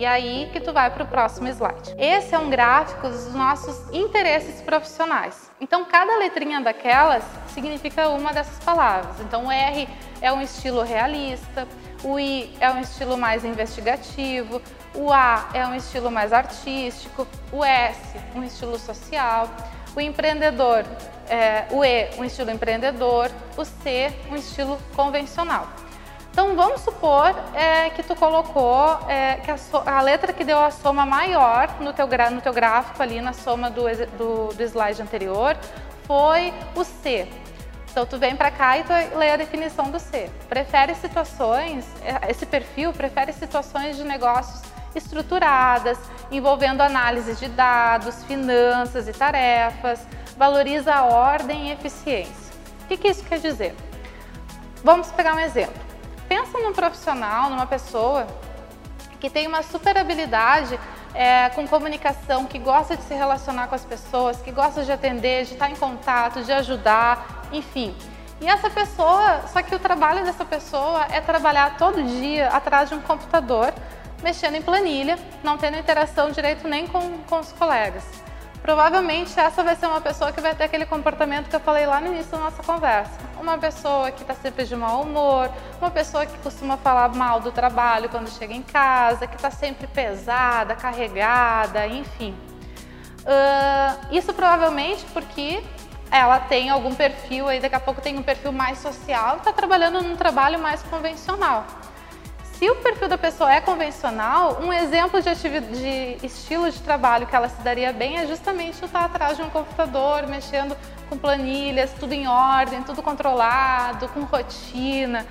E 0.00 0.06
aí 0.06 0.48
que 0.50 0.60
tu 0.60 0.72
vai 0.72 0.90
para 0.90 1.04
o 1.04 1.06
próximo 1.06 1.46
slide. 1.48 1.94
Esse 1.98 2.34
é 2.34 2.38
um 2.38 2.48
gráfico 2.48 3.06
dos 3.06 3.34
nossos 3.34 3.92
interesses 3.92 4.62
profissionais. 4.62 5.50
Então, 5.60 5.84
cada 5.84 6.16
letrinha 6.16 6.58
daquelas 6.58 7.22
significa 7.48 8.08
uma 8.08 8.32
dessas 8.32 8.64
palavras. 8.64 9.20
Então, 9.20 9.48
o 9.48 9.52
R 9.52 9.86
é 10.22 10.32
um 10.32 10.40
estilo 10.40 10.80
realista, 10.80 11.68
o 12.02 12.18
I 12.18 12.50
é 12.60 12.70
um 12.70 12.80
estilo 12.80 13.18
mais 13.18 13.44
investigativo, 13.44 14.62
o 14.94 15.12
A 15.12 15.50
é 15.52 15.66
um 15.66 15.74
estilo 15.74 16.10
mais 16.10 16.32
artístico, 16.32 17.28
o 17.52 17.62
S, 17.62 18.18
um 18.34 18.42
estilo 18.42 18.78
social, 18.78 19.50
o 19.94 20.00
empreendedor, 20.00 20.82
é, 21.28 21.66
o 21.70 21.84
E, 21.84 22.08
um 22.16 22.24
estilo 22.24 22.50
empreendedor, 22.50 23.30
o 23.54 23.66
C, 23.66 24.10
um 24.30 24.36
estilo 24.36 24.78
convencional. 24.96 25.68
Então 26.30 26.54
vamos 26.54 26.80
supor 26.82 27.34
é, 27.54 27.90
que 27.90 28.02
tu 28.02 28.14
colocou 28.14 28.98
é, 29.08 29.36
que 29.36 29.50
a, 29.50 29.58
so, 29.58 29.82
a, 29.84 30.00
letra 30.00 30.32
que 30.32 30.44
deu 30.44 30.58
a 30.58 30.70
soma 30.70 31.04
maior 31.04 31.68
no 31.80 31.92
teu, 31.92 32.06
no 32.30 32.40
teu 32.40 32.52
gráfico 32.52 33.02
ali 33.02 33.20
na 33.20 33.32
soma 33.32 33.68
do, 33.70 33.82
do, 34.16 34.54
do 34.54 34.62
slide 34.62 35.02
anterior 35.02 35.56
foi 36.06 36.54
o 36.74 36.84
C. 36.84 37.28
Então 37.90 38.06
tu 38.06 38.16
vem 38.18 38.36
para 38.36 38.50
cá 38.52 38.78
e 38.78 38.84
tu 38.84 38.92
lê 39.18 39.32
a 39.32 39.36
definição 39.36 39.90
do 39.90 39.98
C. 39.98 40.30
Prefere 40.48 40.94
situações, 40.94 41.84
é, 42.02 42.30
esse 42.30 42.46
perfil 42.46 42.92
prefere 42.92 43.32
situações 43.32 43.96
de 43.96 44.04
negócios 44.04 44.62
estruturadas, 44.94 45.98
envolvendo 46.30 46.80
análise 46.80 47.34
de 47.34 47.48
dados, 47.48 48.22
finanças 48.24 49.08
e 49.08 49.12
tarefas, 49.12 50.06
valoriza 50.36 50.94
a 50.94 51.04
ordem 51.04 51.68
e 51.68 51.72
eficiência. 51.72 52.50
O 52.84 52.86
que, 52.86 52.96
que 52.96 53.08
isso 53.08 53.24
quer 53.24 53.40
dizer? 53.40 53.74
Vamos 54.82 55.10
pegar 55.12 55.34
um 55.34 55.40
exemplo. 55.40 55.89
Pensa 56.30 56.60
num 56.60 56.72
profissional, 56.72 57.50
numa 57.50 57.66
pessoa 57.66 58.24
que 59.18 59.28
tem 59.28 59.48
uma 59.48 59.64
super 59.64 59.98
habilidade 59.98 60.78
é, 61.12 61.48
com 61.48 61.66
comunicação, 61.66 62.46
que 62.46 62.56
gosta 62.56 62.96
de 62.96 63.02
se 63.02 63.12
relacionar 63.12 63.66
com 63.66 63.74
as 63.74 63.84
pessoas, 63.84 64.40
que 64.40 64.52
gosta 64.52 64.84
de 64.84 64.92
atender, 64.92 65.44
de 65.44 65.54
estar 65.54 65.68
em 65.68 65.74
contato, 65.74 66.44
de 66.44 66.52
ajudar, 66.52 67.48
enfim. 67.50 67.96
E 68.40 68.46
essa 68.46 68.70
pessoa, 68.70 69.42
só 69.52 69.60
que 69.60 69.74
o 69.74 69.78
trabalho 69.80 70.24
dessa 70.24 70.44
pessoa 70.44 71.04
é 71.10 71.20
trabalhar 71.20 71.76
todo 71.76 72.00
dia 72.00 72.46
atrás 72.50 72.88
de 72.88 72.94
um 72.94 73.00
computador 73.00 73.74
mexendo 74.22 74.54
em 74.54 74.62
planilha, 74.62 75.18
não 75.42 75.58
tendo 75.58 75.78
interação 75.78 76.30
direito 76.30 76.68
nem 76.68 76.86
com, 76.86 77.18
com 77.28 77.40
os 77.40 77.50
colegas. 77.50 78.04
Provavelmente 78.70 79.36
essa 79.36 79.64
vai 79.64 79.74
ser 79.74 79.86
uma 79.86 80.00
pessoa 80.00 80.30
que 80.30 80.40
vai 80.40 80.54
ter 80.54 80.62
aquele 80.62 80.86
comportamento 80.86 81.48
que 81.50 81.56
eu 81.56 81.60
falei 81.60 81.86
lá 81.86 82.00
no 82.00 82.06
início 82.06 82.30
da 82.30 82.38
nossa 82.38 82.62
conversa. 82.62 83.10
Uma 83.40 83.58
pessoa 83.58 84.12
que 84.12 84.22
está 84.22 84.32
sempre 84.32 84.64
de 84.64 84.76
mau 84.76 85.02
humor, 85.02 85.50
uma 85.80 85.90
pessoa 85.90 86.24
que 86.24 86.38
costuma 86.38 86.76
falar 86.76 87.08
mal 87.08 87.40
do 87.40 87.50
trabalho 87.50 88.08
quando 88.08 88.30
chega 88.30 88.54
em 88.54 88.62
casa, 88.62 89.26
que 89.26 89.34
está 89.34 89.50
sempre 89.50 89.88
pesada, 89.88 90.76
carregada, 90.76 91.84
enfim. 91.88 92.32
Uh, 93.22 94.14
isso 94.14 94.32
provavelmente 94.32 95.04
porque 95.12 95.64
ela 96.08 96.38
tem 96.38 96.70
algum 96.70 96.94
perfil 96.94 97.48
aí, 97.48 97.58
daqui 97.58 97.74
a 97.74 97.80
pouco 97.80 98.00
tem 98.00 98.16
um 98.16 98.22
perfil 98.22 98.52
mais 98.52 98.78
social, 98.78 99.38
está 99.38 99.52
trabalhando 99.52 100.00
num 100.00 100.14
trabalho 100.14 100.60
mais 100.60 100.80
convencional. 100.84 101.66
Se 102.60 102.68
o 102.68 102.76
perfil 102.76 103.08
da 103.08 103.16
pessoa 103.16 103.50
é 103.50 103.58
convencional, 103.58 104.60
um 104.60 104.70
exemplo 104.70 105.18
de, 105.22 105.30
de, 105.32 106.26
estilo 106.26 106.70
de 106.70 106.78
trabalho 106.80 107.26
que 107.26 107.34
ela 107.34 107.48
se 107.48 107.58
daria 107.62 107.90
bem 107.90 108.18
é 108.18 108.26
justamente 108.26 108.84
estar 108.84 109.06
atrás 109.06 109.38
de 109.38 109.42
um 109.42 109.48
computador, 109.48 110.26
mexendo 110.26 110.76
com 111.08 111.16
planilhas, 111.16 111.90
tudo 111.98 112.12
em 112.12 112.28
ordem, 112.28 112.82
tudo 112.82 113.02
controlado, 113.02 114.06
com 114.10 114.24
rotina. 114.24 115.26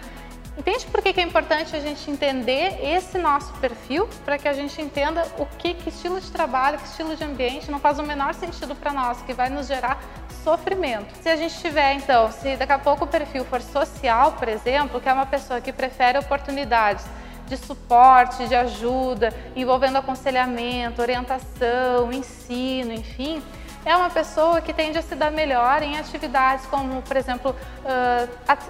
Entende 0.57 0.87
por 0.87 1.03
que 1.03 1.19
é 1.19 1.23
importante 1.23 1.75
a 1.75 1.79
gente 1.79 2.09
entender 2.09 2.79
esse 2.83 3.19
nosso 3.19 3.53
perfil 3.59 4.09
para 4.25 4.39
que 4.39 4.47
a 4.47 4.53
gente 4.53 4.81
entenda 4.81 5.23
o 5.37 5.45
que, 5.45 5.75
que 5.75 5.89
estilo 5.89 6.19
de 6.19 6.31
trabalho, 6.31 6.79
que 6.79 6.87
estilo 6.87 7.15
de 7.15 7.23
ambiente 7.23 7.69
não 7.69 7.79
faz 7.79 7.99
o 7.99 8.03
menor 8.03 8.33
sentido 8.33 8.73
para 8.73 8.91
nós, 8.91 9.21
que 9.21 9.33
vai 9.33 9.51
nos 9.51 9.67
gerar 9.67 10.01
sofrimento. 10.49 11.13
Se 11.21 11.29
a 11.29 11.35
gente 11.35 11.55
tiver, 11.59 11.93
então, 11.93 12.31
se 12.31 12.55
daqui 12.55 12.71
a 12.71 12.79
pouco 12.79 13.05
o 13.05 13.07
perfil 13.07 13.45
for 13.45 13.61
social, 13.61 14.31
por 14.31 14.47
exemplo, 14.47 14.99
que 14.99 15.07
é 15.07 15.13
uma 15.13 15.25
pessoa 15.25 15.61
que 15.61 15.71
prefere 15.71 16.17
oportunidades 16.17 17.05
de 17.47 17.55
suporte, 17.57 18.47
de 18.47 18.55
ajuda, 18.55 19.33
envolvendo 19.55 19.97
aconselhamento, 19.97 21.01
orientação, 21.01 22.11
ensino, 22.11 22.93
enfim, 22.93 23.43
é 23.85 23.95
uma 23.95 24.09
pessoa 24.09 24.61
que 24.61 24.73
tende 24.73 24.97
a 24.97 25.01
se 25.01 25.15
dar 25.15 25.31
melhor 25.31 25.81
em 25.81 25.97
atividades 25.97 26.65
como, 26.65 27.01
por 27.01 27.15
exemplo, 27.15 27.55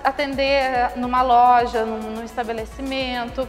atender 0.03 0.91
numa 0.95 1.21
loja, 1.21 1.83
num 1.85 2.23
estabelecimento, 2.23 3.47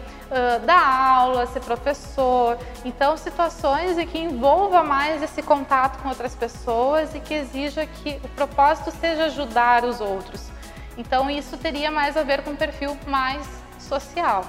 dar 0.65 0.83
aula, 0.83 1.47
ser 1.47 1.61
professor. 1.61 2.59
Então, 2.85 3.17
situações 3.17 3.99
em 3.99 4.07
que 4.07 4.19
envolva 4.19 4.83
mais 4.83 5.23
esse 5.23 5.43
contato 5.43 6.03
com 6.03 6.09
outras 6.09 6.35
pessoas 6.35 7.15
e 7.15 7.21
que 7.21 7.35
exija 7.35 7.87
que 7.87 8.21
o 8.25 8.29
propósito 8.31 8.91
seja 8.91 9.27
ajudar 9.27 9.85
os 9.85 10.01
outros. 10.01 10.49
Então, 10.97 11.31
isso 11.31 11.57
teria 11.57 11.91
mais 11.91 12.17
a 12.17 12.23
ver 12.23 12.43
com 12.43 12.51
um 12.51 12.57
perfil 12.57 12.97
mais 13.07 13.47
social. 13.79 14.45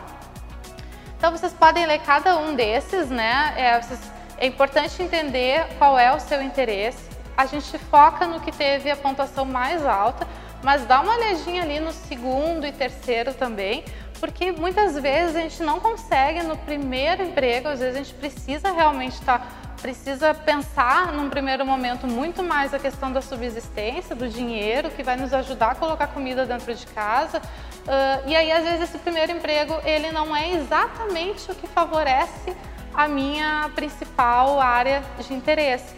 Então 1.17 1.29
vocês 1.31 1.53
podem 1.53 1.85
ler 1.85 1.99
cada 1.99 2.35
um 2.39 2.55
desses, 2.55 3.11
né? 3.11 3.53
É, 3.55 3.79
vocês, 3.79 3.99
é 4.41 4.47
importante 4.47 5.01
entender 5.03 5.67
qual 5.77 5.99
é 5.99 6.11
o 6.11 6.19
seu 6.19 6.41
interesse. 6.41 7.11
A 7.37 7.45
gente 7.45 7.77
foca 7.77 8.25
no 8.25 8.39
que 8.39 8.51
teve 8.51 8.89
a 8.89 8.95
pontuação 8.95 9.45
mais 9.45 9.85
alta, 9.85 10.27
mas 10.63 10.83
dá 10.85 10.99
uma 10.99 11.15
olhadinha 11.15 11.61
ali 11.61 11.79
no 11.79 11.91
segundo 11.91 12.65
e 12.65 12.71
terceiro 12.71 13.35
também, 13.35 13.85
porque 14.19 14.51
muitas 14.51 14.97
vezes 14.97 15.35
a 15.35 15.41
gente 15.41 15.61
não 15.61 15.79
consegue 15.79 16.41
no 16.41 16.57
primeiro 16.57 17.21
emprego, 17.21 17.67
às 17.67 17.79
vezes 17.79 17.95
a 17.95 18.03
gente 18.03 18.13
precisa 18.15 18.71
realmente 18.71 19.13
estar 19.13 19.39
tá 19.39 19.47
precisa 19.79 20.33
pensar 20.33 21.11
num 21.11 21.27
primeiro 21.29 21.65
momento 21.65 22.07
muito 22.07 22.43
mais 22.43 22.71
a 22.71 22.77
questão 22.77 23.11
da 23.11 23.21
subsistência, 23.21 24.15
do 24.15 24.29
dinheiro, 24.29 24.91
que 24.91 25.01
vai 25.01 25.17
nos 25.17 25.33
ajudar 25.33 25.71
a 25.71 25.75
colocar 25.75 26.07
comida 26.07 26.45
dentro 26.45 26.73
de 26.73 26.85
casa. 26.87 27.39
Uh, 27.39 28.29
e 28.29 28.35
aí, 28.35 28.51
às 28.51 28.63
vezes, 28.63 28.81
esse 28.81 28.99
primeiro 28.99 29.31
emprego, 29.31 29.73
ele 29.83 30.11
não 30.11 30.35
é 30.35 30.51
exatamente 30.51 31.51
o 31.51 31.55
que 31.55 31.65
favorece 31.65 32.55
a 32.93 33.07
minha 33.07 33.69
principal 33.75 34.59
área 34.59 35.03
de 35.19 35.33
interesse. 35.33 35.95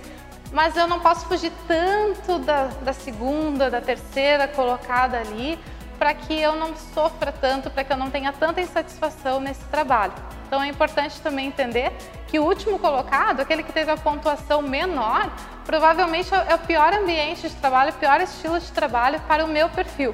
Mas 0.52 0.78
eu 0.78 0.88
não 0.88 1.00
posso 1.00 1.26
fugir 1.26 1.52
tanto 1.68 2.40
da, 2.40 2.66
da 2.82 2.94
segunda, 2.94 3.70
da 3.70 3.82
terceira 3.82 4.48
colocada 4.48 5.18
ali, 5.18 5.58
para 5.98 6.14
que 6.14 6.40
eu 6.40 6.56
não 6.56 6.76
sofra 6.76 7.32
tanto, 7.32 7.72
para 7.72 7.84
que 7.84 7.92
eu 7.92 7.98
não 7.98 8.12
tenha 8.12 8.32
tanta 8.32 8.62
insatisfação 8.62 9.40
nesse 9.40 9.64
trabalho. 9.66 10.14
Então 10.46 10.62
é 10.62 10.68
importante 10.68 11.20
também 11.22 11.48
entender 11.48 11.92
que 12.28 12.38
o 12.38 12.44
último 12.44 12.78
colocado, 12.78 13.40
aquele 13.40 13.64
que 13.64 13.72
teve 13.72 13.90
a 13.90 13.98
pontuação 13.98 14.62
menor, 14.62 15.32
provavelmente 15.66 16.30
é 16.34 16.54
o 16.54 16.60
pior 16.60 16.94
ambiente 16.94 17.50
de 17.50 17.56
trabalho, 17.56 17.92
o 17.92 17.94
pior 17.94 18.22
estilo 18.22 18.60
de 18.60 18.72
trabalho 18.72 19.20
para 19.22 19.44
o 19.46 19.48
meu 19.48 19.70
perfil. 19.70 20.14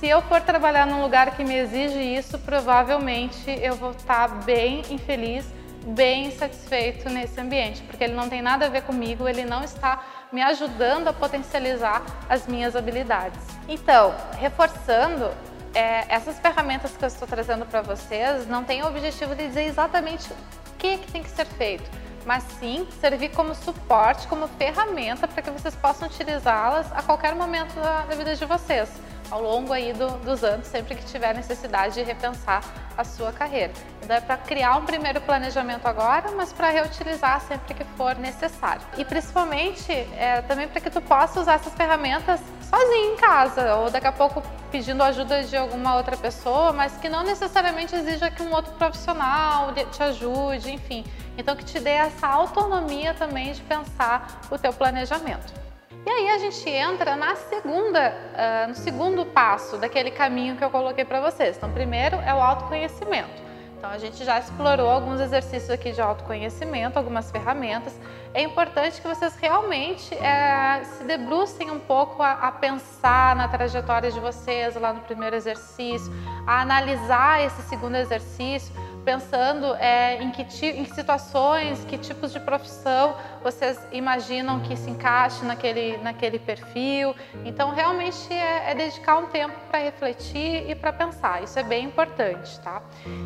Se 0.00 0.08
eu 0.08 0.20
for 0.22 0.40
trabalhar 0.40 0.86
num 0.86 1.02
lugar 1.02 1.36
que 1.36 1.44
me 1.44 1.56
exige 1.56 1.98
isso, 1.98 2.38
provavelmente 2.40 3.50
eu 3.62 3.74
vou 3.76 3.92
estar 3.92 4.28
bem 4.44 4.82
infeliz, 4.90 5.46
bem 5.86 6.26
insatisfeito 6.26 7.08
nesse 7.08 7.40
ambiente, 7.40 7.82
porque 7.82 8.02
ele 8.02 8.14
não 8.14 8.28
tem 8.28 8.42
nada 8.42 8.66
a 8.66 8.68
ver 8.68 8.82
comigo, 8.82 9.28
ele 9.28 9.44
não 9.44 9.62
está 9.62 10.02
me 10.32 10.42
ajudando 10.42 11.08
a 11.08 11.12
potencializar 11.12 12.02
as 12.28 12.46
minhas 12.46 12.74
habilidades. 12.74 13.38
Então, 13.68 14.14
reforçando, 14.38 15.30
é, 15.72 16.04
essas 16.08 16.38
ferramentas 16.40 16.96
que 16.96 17.04
eu 17.04 17.06
estou 17.06 17.28
trazendo 17.28 17.64
para 17.64 17.82
vocês 17.82 18.46
não 18.48 18.64
têm 18.64 18.82
o 18.82 18.86
objetivo 18.86 19.34
de 19.34 19.46
dizer 19.46 19.64
exatamente 19.64 20.32
o 20.32 20.36
que, 20.78 20.98
que 20.98 21.12
tem 21.12 21.22
que 21.22 21.30
ser 21.30 21.46
feito, 21.46 21.88
mas 22.24 22.42
sim 22.58 22.88
servir 23.00 23.28
como 23.30 23.54
suporte, 23.54 24.26
como 24.26 24.48
ferramenta 24.48 25.28
para 25.28 25.40
que 25.40 25.50
vocês 25.50 25.74
possam 25.76 26.08
utilizá-las 26.08 26.90
a 26.92 27.02
qualquer 27.02 27.34
momento 27.34 27.74
da, 27.76 28.00
da 28.00 28.14
vida 28.16 28.34
de 28.34 28.44
vocês 28.44 28.88
ao 29.30 29.42
longo 29.42 29.72
aí 29.72 29.92
do, 29.92 30.08
dos 30.18 30.44
anos, 30.44 30.66
sempre 30.66 30.94
que 30.94 31.04
tiver 31.04 31.34
necessidade 31.34 31.94
de 31.94 32.02
repensar 32.02 32.62
a 32.96 33.04
sua 33.04 33.32
carreira. 33.32 33.72
Então 34.02 34.16
é 34.16 34.20
para 34.20 34.36
criar 34.36 34.76
um 34.76 34.84
primeiro 34.84 35.20
planejamento 35.20 35.86
agora, 35.86 36.30
mas 36.32 36.52
para 36.52 36.70
reutilizar 36.70 37.40
sempre 37.42 37.74
que 37.74 37.84
for 37.96 38.16
necessário. 38.16 38.82
E 38.96 39.04
principalmente 39.04 39.92
é, 39.92 40.42
também 40.42 40.68
para 40.68 40.80
que 40.80 40.90
tu 40.90 41.00
possa 41.00 41.40
usar 41.40 41.54
essas 41.54 41.74
ferramentas 41.74 42.40
sozinho 42.70 43.14
em 43.14 43.16
casa 43.16 43.76
ou 43.76 43.90
daqui 43.90 44.06
a 44.06 44.12
pouco 44.12 44.42
pedindo 44.70 45.02
ajuda 45.02 45.44
de 45.44 45.56
alguma 45.56 45.96
outra 45.96 46.16
pessoa, 46.16 46.72
mas 46.72 46.96
que 46.96 47.08
não 47.08 47.22
necessariamente 47.22 47.94
exija 47.94 48.30
que 48.30 48.42
um 48.42 48.52
outro 48.52 48.72
profissional 48.74 49.72
te 49.72 50.02
ajude, 50.02 50.72
enfim. 50.72 51.04
Então 51.38 51.54
que 51.54 51.64
te 51.64 51.78
dê 51.78 51.90
essa 51.90 52.26
autonomia 52.26 53.14
também 53.14 53.52
de 53.52 53.62
pensar 53.62 54.40
o 54.50 54.58
teu 54.58 54.72
planejamento. 54.72 55.65
E 56.06 56.08
aí 56.08 56.30
a 56.30 56.38
gente 56.38 56.70
entra 56.70 57.16
na 57.16 57.34
segunda, 57.34 58.14
uh, 58.14 58.68
no 58.68 58.76
segundo 58.76 59.26
passo 59.26 59.76
daquele 59.76 60.12
caminho 60.12 60.54
que 60.54 60.62
eu 60.62 60.70
coloquei 60.70 61.04
para 61.04 61.20
vocês. 61.20 61.56
Então, 61.56 61.72
primeiro 61.72 62.14
é 62.18 62.32
o 62.32 62.40
autoconhecimento. 62.40 63.44
Então, 63.76 63.90
a 63.90 63.98
gente 63.98 64.24
já 64.24 64.38
explorou 64.38 64.88
alguns 64.88 65.20
exercícios 65.20 65.68
aqui 65.68 65.90
de 65.90 66.00
autoconhecimento, 66.00 66.96
algumas 66.96 67.28
ferramentas. 67.32 67.92
É 68.32 68.40
importante 68.40 69.00
que 69.00 69.08
vocês 69.08 69.34
realmente 69.34 70.14
é, 70.14 70.84
se 70.84 71.02
debrucem 71.02 71.72
um 71.72 71.80
pouco 71.80 72.22
a, 72.22 72.34
a, 72.34 72.52
pensar 72.52 73.34
na 73.34 73.48
trajetória 73.48 74.12
de 74.12 74.20
vocês 74.20 74.76
lá 74.76 74.92
no 74.92 75.00
primeiro 75.00 75.34
exercício, 75.34 76.12
a 76.46 76.60
analisar 76.60 77.44
esse 77.44 77.62
segundo 77.62 77.96
exercício, 77.96 78.72
pensando 79.06 79.76
é, 79.76 80.20
em, 80.20 80.32
que, 80.32 80.42
em 80.66 80.84
que 80.84 80.92
situações, 80.92 81.84
que 81.84 81.96
tipos 81.96 82.32
de 82.32 82.40
profissão 82.40 83.14
vocês 83.40 83.80
imaginam 83.92 84.58
que 84.58 84.76
se 84.76 84.90
encaixe 84.90 85.44
naquele, 85.44 85.96
naquele 85.98 86.40
perfil. 86.40 87.14
Então, 87.44 87.70
realmente 87.70 88.32
é, 88.32 88.72
é 88.72 88.74
dedicar 88.74 89.18
um 89.18 89.26
tempo 89.26 89.54
para 89.70 89.78
refletir 89.78 90.68
e 90.68 90.74
para 90.74 90.92
pensar. 90.92 91.40
Isso 91.44 91.56
é 91.56 91.62
bem 91.62 91.84
importante, 91.84 92.58
tá? 92.60 92.82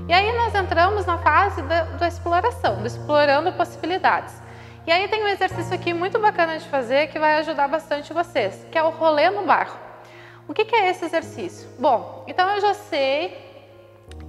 E 0.06 0.12
aí 0.12 0.30
nós 0.36 0.54
entramos 0.54 1.06
na 1.06 1.16
fase 1.16 1.62
da, 1.62 1.84
da 1.84 2.06
exploração, 2.06 2.76
do 2.76 2.86
explorando 2.86 3.50
possibilidades. 3.54 4.34
E 4.86 4.92
aí 4.92 5.08
tem 5.08 5.24
um 5.24 5.28
exercício 5.28 5.74
aqui 5.74 5.94
muito 5.94 6.18
bacana 6.18 6.58
de 6.58 6.68
fazer 6.68 7.06
que 7.08 7.18
vai 7.18 7.38
ajudar 7.38 7.68
bastante 7.68 8.12
vocês, 8.12 8.66
que 8.70 8.76
é 8.76 8.82
o 8.82 8.90
rolê 8.90 9.30
no 9.30 9.46
barro. 9.46 9.78
O 10.46 10.52
que, 10.52 10.66
que 10.66 10.76
é 10.76 10.90
esse 10.90 11.06
exercício? 11.06 11.70
Bom, 11.78 12.24
então 12.26 12.46
eu 12.50 12.60
já 12.60 12.74
sei 12.74 13.49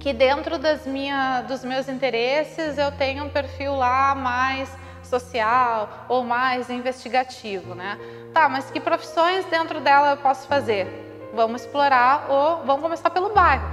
que 0.02 0.12
dentro 0.12 0.58
das 0.58 0.84
minha, 0.84 1.42
dos 1.42 1.64
meus 1.64 1.88
interesses 1.88 2.76
eu 2.76 2.90
tenho 2.90 3.24
um 3.24 3.28
perfil 3.28 3.76
lá 3.76 4.16
mais 4.16 4.68
social 5.00 6.06
ou 6.08 6.24
mais 6.24 6.68
investigativo, 6.68 7.76
né? 7.76 7.96
Tá, 8.34 8.48
mas 8.48 8.68
que 8.68 8.80
profissões 8.80 9.44
dentro 9.44 9.80
dela 9.80 10.10
eu 10.10 10.16
posso 10.16 10.48
fazer? 10.48 11.30
Vamos 11.32 11.62
explorar 11.62 12.26
ou 12.28 12.64
vamos 12.64 12.82
começar 12.82 13.10
pelo 13.10 13.32
bairro. 13.32 13.64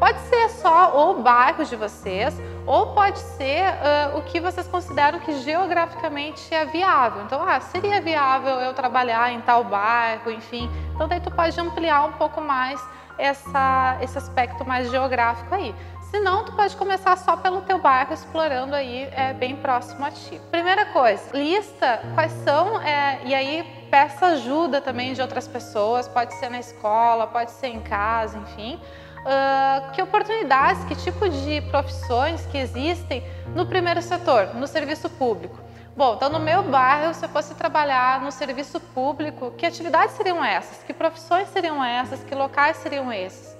Pode 0.00 0.18
ser 0.20 0.48
só 0.48 1.10
o 1.10 1.22
bairro 1.22 1.62
de 1.66 1.76
vocês 1.76 2.34
ou 2.66 2.94
pode 2.94 3.18
ser 3.18 3.64
uh, 3.66 4.18
o 4.18 4.22
que 4.22 4.40
vocês 4.40 4.66
consideram 4.66 5.20
que 5.20 5.38
geograficamente 5.40 6.54
é 6.54 6.64
viável. 6.64 7.24
Então, 7.24 7.46
ah, 7.46 7.60
seria 7.60 8.00
viável 8.00 8.54
eu 8.54 8.72
trabalhar 8.72 9.30
em 9.32 9.40
tal 9.42 9.62
bairro, 9.62 10.30
enfim. 10.30 10.70
Então, 10.94 11.06
daí 11.06 11.20
tu 11.20 11.30
pode 11.30 11.60
ampliar 11.60 12.06
um 12.06 12.12
pouco 12.12 12.40
mais 12.40 12.82
essa, 13.18 13.98
esse 14.00 14.16
aspecto 14.18 14.64
mais 14.64 14.90
geográfico 14.90 15.54
aí. 15.54 15.74
Se 16.10 16.20
não, 16.20 16.44
tu 16.44 16.52
pode 16.52 16.76
começar 16.76 17.16
só 17.18 17.36
pelo 17.36 17.62
teu 17.62 17.78
bairro, 17.78 18.14
explorando 18.14 18.74
aí 18.74 19.08
é, 19.12 19.32
bem 19.32 19.56
próximo 19.56 20.04
a 20.04 20.12
ti. 20.12 20.40
Primeira 20.50 20.86
coisa, 20.86 21.36
lista 21.36 22.00
quais 22.14 22.30
são, 22.44 22.80
é, 22.80 23.20
e 23.24 23.34
aí 23.34 23.86
peça 23.90 24.26
ajuda 24.26 24.80
também 24.80 25.12
de 25.12 25.20
outras 25.20 25.48
pessoas, 25.48 26.06
pode 26.06 26.34
ser 26.34 26.50
na 26.50 26.60
escola, 26.60 27.26
pode 27.26 27.50
ser 27.50 27.68
em 27.68 27.80
casa, 27.80 28.38
enfim. 28.38 28.80
Uh, 29.24 29.90
que 29.92 30.02
oportunidades, 30.02 30.84
que 30.84 30.94
tipo 30.94 31.28
de 31.28 31.62
profissões 31.62 32.44
que 32.46 32.58
existem 32.58 33.24
no 33.54 33.64
primeiro 33.66 34.02
setor, 34.02 34.54
no 34.54 34.66
serviço 34.66 35.08
público. 35.08 35.58
Bom, 35.96 36.14
então 36.16 36.28
no 36.28 36.40
meu 36.40 36.60
bairro, 36.64 37.14
se 37.14 37.24
eu 37.24 37.28
fosse 37.28 37.54
trabalhar 37.54 38.20
no 38.20 38.32
serviço 38.32 38.80
público, 38.80 39.52
que 39.52 39.64
atividades 39.64 40.16
seriam 40.16 40.44
essas? 40.44 40.82
Que 40.82 40.92
profissões 40.92 41.48
seriam 41.50 41.84
essas? 41.84 42.24
Que 42.24 42.34
locais 42.34 42.78
seriam 42.78 43.12
esses? 43.12 43.56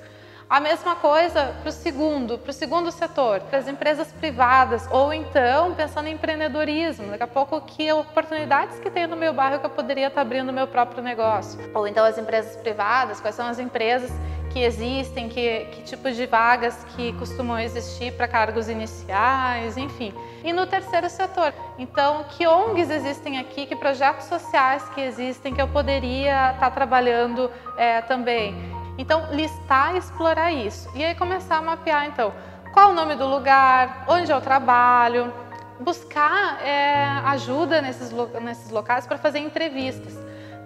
A 0.51 0.59
mesma 0.59 0.97
coisa 0.97 1.55
para 1.63 1.69
o 1.69 1.73
segundo, 1.73 2.37
para 2.37 2.51
o 2.51 2.53
segundo 2.53 2.91
setor, 2.91 3.41
para 3.43 3.61
as 3.61 3.69
empresas 3.69 4.13
privadas, 4.13 4.85
ou 4.91 5.13
então 5.15 5.75
pensando 5.75 6.09
em 6.09 6.15
empreendedorismo, 6.15 7.13
daqui 7.13 7.23
a 7.23 7.29
pouco 7.29 7.61
que 7.61 7.93
oportunidades 7.93 8.81
que 8.81 8.91
tem 8.91 9.07
no 9.07 9.17
meu 9.17 9.33
bairro 9.33 9.61
que 9.61 9.67
eu 9.67 9.71
poderia 9.71 10.09
estar 10.09 10.23
abrindo 10.23 10.53
meu 10.53 10.67
próprio 10.67 11.05
negócio. 11.05 11.59
Ou 11.73 11.87
então 11.87 12.05
as 12.05 12.19
empresas 12.19 12.57
privadas, 12.57 13.21
quais 13.21 13.37
são 13.37 13.47
as 13.47 13.61
empresas 13.61 14.11
que 14.53 14.59
existem, 14.59 15.29
que, 15.29 15.67
que 15.67 15.83
tipo 15.83 16.11
de 16.11 16.27
vagas 16.27 16.85
que 16.97 17.13
costumam 17.13 17.61
existir 17.61 18.13
para 18.13 18.27
cargos 18.27 18.69
iniciais, 18.69 19.77
enfim. 19.77 20.13
E 20.45 20.53
no 20.53 20.67
terceiro 20.67 21.09
setor, 21.09 21.55
então, 21.79 22.25
que 22.29 22.47
ONGs 22.47 22.91
existem 22.91 23.39
aqui, 23.39 23.65
que 23.65 23.75
projetos 23.75 24.27
sociais 24.27 24.87
que 24.91 25.01
existem 25.01 25.55
que 25.55 25.63
eu 25.63 25.67
poderia 25.69 26.53
estar 26.53 26.71
trabalhando 26.71 27.51
é, 27.79 28.03
também. 28.03 28.55
Então, 28.99 29.29
listar 29.33 29.95
e 29.95 29.99
explorar 29.99 30.53
isso. 30.53 30.91
E 30.95 31.03
aí 31.03 31.15
começar 31.15 31.57
a 31.57 31.63
mapear, 31.63 32.05
então, 32.05 32.31
qual 32.75 32.91
o 32.91 32.93
nome 32.93 33.15
do 33.15 33.27
lugar, 33.27 34.05
onde 34.07 34.31
eu 34.31 34.39
trabalho, 34.39 35.33
buscar 35.81 36.63
é, 36.63 37.05
ajuda 37.25 37.81
nesses, 37.81 38.13
nesses 38.43 38.71
locais 38.71 39.07
para 39.07 39.17
fazer 39.17 39.39
entrevistas. 39.39 40.15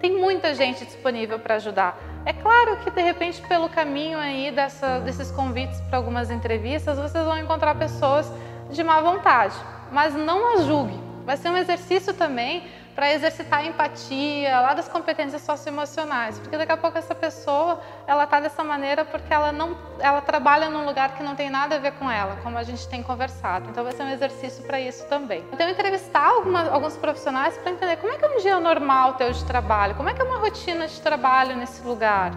Tem 0.01 0.11
muita 0.17 0.53
gente 0.53 0.85
disponível 0.85 1.39
para 1.39 1.55
ajudar. 1.55 1.97
É 2.25 2.33
claro 2.33 2.77
que 2.77 2.91
de 2.91 3.01
repente 3.01 3.41
pelo 3.47 3.69
caminho 3.69 4.17
aí 4.17 4.51
dessa, 4.51 4.99
desses 4.99 5.31
convites 5.31 5.79
para 5.81 5.97
algumas 5.97 6.29
entrevistas 6.29 6.97
vocês 6.97 7.25
vão 7.25 7.37
encontrar 7.37 7.75
pessoas 7.75 8.31
de 8.69 8.83
má 8.83 9.01
vontade, 9.01 9.55
mas 9.91 10.13
não 10.13 10.55
as 10.55 10.65
julgue. 10.65 10.99
Vai 11.25 11.37
ser 11.37 11.49
um 11.49 11.57
exercício 11.57 12.13
também 12.13 12.63
para 12.99 13.13
exercitar 13.13 13.59
a 13.59 13.65
empatia, 13.65 14.59
lá 14.59 14.73
das 14.73 14.89
competências 14.89 15.41
socioemocionais, 15.43 16.37
porque 16.37 16.57
daqui 16.57 16.71
a 16.73 16.75
pouco 16.75 16.97
essa 16.97 17.15
pessoa, 17.15 17.79
ela 18.05 18.27
tá 18.27 18.41
dessa 18.41 18.61
maneira 18.61 19.05
porque 19.05 19.33
ela 19.33 19.53
não, 19.53 19.77
ela 19.99 20.19
trabalha 20.19 20.69
num 20.69 20.85
lugar 20.85 21.15
que 21.15 21.23
não 21.23 21.33
tem 21.33 21.49
nada 21.49 21.75
a 21.75 21.79
ver 21.79 21.93
com 21.93 22.11
ela, 22.11 22.37
como 22.43 22.57
a 22.57 22.63
gente 22.63 22.85
tem 22.89 23.01
conversado. 23.01 23.69
Então 23.69 23.85
vai 23.85 23.93
ser 23.93 24.03
um 24.03 24.09
exercício 24.09 24.65
para 24.65 24.81
isso 24.81 25.07
também. 25.07 25.45
Então 25.53 25.69
entrevistar 25.69 26.27
alguma, 26.27 26.69
alguns 26.69 26.97
profissionais 26.97 27.57
para 27.57 27.71
entender 27.71 27.95
como 27.97 28.11
é 28.11 28.17
que 28.17 28.25
é 28.25 28.27
um 28.27 28.37
dia 28.39 28.59
normal 28.59 29.13
teu 29.13 29.31
de 29.31 29.45
trabalho, 29.45 29.95
como 29.95 30.09
é 30.09 30.13
que 30.13 30.21
é 30.21 30.25
uma 30.25 30.39
rotina 30.39 30.85
de 30.85 30.99
trabalho 30.99 31.55
nesse 31.55 31.81
lugar. 31.87 32.33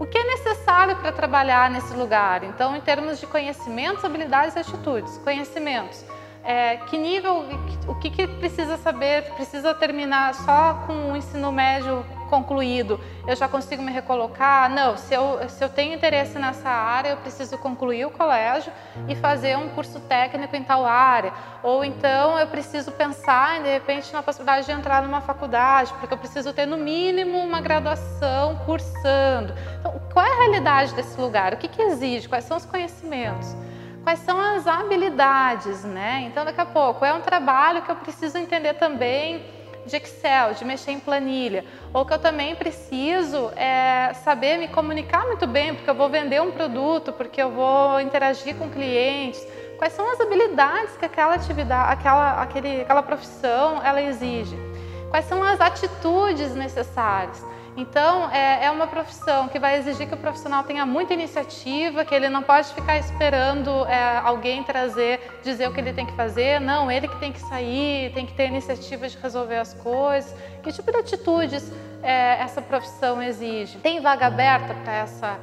O 0.00 0.06
que 0.06 0.16
é 0.16 0.24
necessário 0.24 0.96
para 0.96 1.12
trabalhar 1.12 1.70
nesse 1.70 1.92
lugar? 1.92 2.42
Então, 2.42 2.74
em 2.74 2.80
termos 2.80 3.20
de 3.20 3.26
conhecimentos, 3.26 4.02
habilidades 4.02 4.56
e 4.56 4.58
atitudes. 4.58 5.18
Conhecimentos 5.18 6.02
é, 6.42 6.78
que 6.78 6.96
nível, 6.96 7.44
o 7.86 7.94
que, 7.96 8.10
que, 8.10 8.26
precisa 8.26 8.76
saber, 8.78 9.24
precisa 9.34 9.74
terminar 9.74 10.34
só 10.34 10.82
com 10.86 11.12
o 11.12 11.16
ensino 11.16 11.52
médio 11.52 12.04
concluído, 12.30 13.00
eu 13.26 13.34
já 13.34 13.48
consigo 13.48 13.82
me 13.82 13.92
recolocar? 13.92 14.70
Não, 14.70 14.96
se 14.96 15.12
eu, 15.12 15.48
se 15.48 15.62
eu 15.62 15.68
tenho 15.68 15.94
interesse 15.94 16.38
nessa 16.38 16.68
área, 16.68 17.10
eu 17.10 17.16
preciso 17.18 17.58
concluir 17.58 18.06
o 18.06 18.10
colégio 18.10 18.72
e 19.08 19.16
fazer 19.16 19.58
um 19.58 19.68
curso 19.70 20.00
técnico 20.00 20.54
em 20.56 20.62
tal 20.62 20.86
área. 20.86 21.32
Ou 21.62 21.84
então 21.84 22.38
eu 22.38 22.46
preciso 22.46 22.92
pensar, 22.92 23.60
de 23.62 23.68
repente, 23.68 24.12
na 24.12 24.22
possibilidade 24.22 24.64
de 24.64 24.72
entrar 24.72 25.02
numa 25.02 25.20
faculdade, 25.20 25.92
porque 25.98 26.14
eu 26.14 26.18
preciso 26.18 26.52
ter, 26.52 26.66
no 26.66 26.78
mínimo, 26.78 27.38
uma 27.38 27.60
graduação 27.60 28.56
cursando. 28.64 29.52
Então, 29.80 30.00
qual 30.12 30.24
é 30.24 30.30
a 30.30 30.38
realidade 30.38 30.94
desse 30.94 31.20
lugar? 31.20 31.52
O 31.52 31.56
que, 31.56 31.68
que 31.68 31.82
exige? 31.82 32.28
Quais 32.28 32.44
são 32.44 32.56
os 32.56 32.64
conhecimentos? 32.64 33.56
Quais 34.02 34.18
são 34.20 34.40
as 34.40 34.66
habilidades, 34.66 35.84
né? 35.84 36.24
Então, 36.26 36.44
daqui 36.44 36.60
a 36.60 36.66
pouco, 36.66 37.04
é 37.04 37.12
um 37.12 37.20
trabalho 37.20 37.82
que 37.82 37.90
eu 37.90 37.96
preciso 37.96 38.38
entender 38.38 38.74
também 38.74 39.44
de 39.86 39.96
Excel, 39.96 40.54
de 40.54 40.64
mexer 40.64 40.92
em 40.92 41.00
planilha, 41.00 41.64
ou 41.92 42.04
que 42.04 42.12
eu 42.12 42.18
também 42.18 42.54
preciso 42.54 43.50
é, 43.56 44.12
saber 44.14 44.58
me 44.58 44.68
comunicar 44.68 45.26
muito 45.26 45.46
bem, 45.46 45.74
porque 45.74 45.88
eu 45.88 45.94
vou 45.94 46.08
vender 46.08 46.40
um 46.40 46.50
produto, 46.50 47.12
porque 47.12 47.42
eu 47.42 47.50
vou 47.50 48.00
interagir 48.00 48.56
com 48.56 48.68
clientes. 48.68 49.44
Quais 49.78 49.94
são 49.94 50.12
as 50.12 50.20
habilidades 50.20 50.96
que 50.96 51.04
aquela 51.06 51.34
atividade, 51.34 51.92
aquela, 51.92 52.42
aquele, 52.42 52.82
aquela 52.82 53.02
profissão, 53.02 53.80
ela 53.82 54.02
exige? 54.02 54.56
Quais 55.08 55.24
são 55.24 55.42
as 55.42 55.60
atitudes 55.60 56.54
necessárias? 56.54 57.44
Então, 57.76 58.30
é, 58.30 58.64
é, 58.64 58.70
uma 58.70 58.86
profissão 58.86 59.48
que 59.48 59.58
vai 59.58 59.78
exigir 59.78 60.08
que 60.08 60.14
o 60.14 60.16
profissional 60.16 60.64
tenha 60.64 60.84
muita 60.84 61.14
iniciativa, 61.14 62.04
que 62.04 62.14
ele 62.14 62.28
não 62.28 62.42
pode 62.42 62.72
ficar 62.74 62.98
esperando 62.98 63.86
é, 63.86 64.18
alguém 64.18 64.62
trazer, 64.62 65.40
dizer 65.42 65.68
o 65.68 65.72
que 65.72 65.80
ele 65.80 65.92
tem 65.92 66.04
que 66.04 66.12
fazer. 66.12 66.60
Não, 66.60 66.90
ele 66.90 67.06
que 67.06 67.16
tem 67.18 67.32
que 67.32 67.40
sair, 67.40 68.12
tem 68.12 68.26
que 68.26 68.34
ter 68.34 68.48
iniciativa 68.48 69.08
de 69.08 69.16
resolver 69.16 69.56
as 69.56 69.72
coisas. 69.74 70.34
Que 70.62 70.72
tipo 70.72 70.90
de 70.90 70.98
atitudes 70.98 71.72
é, 72.02 72.40
essa 72.40 72.60
profissão 72.60 73.22
exige? 73.22 73.78
Tem 73.78 74.00
vaga 74.00 74.26
aberta 74.26 74.74
para 74.74 74.92
essa 74.92 75.38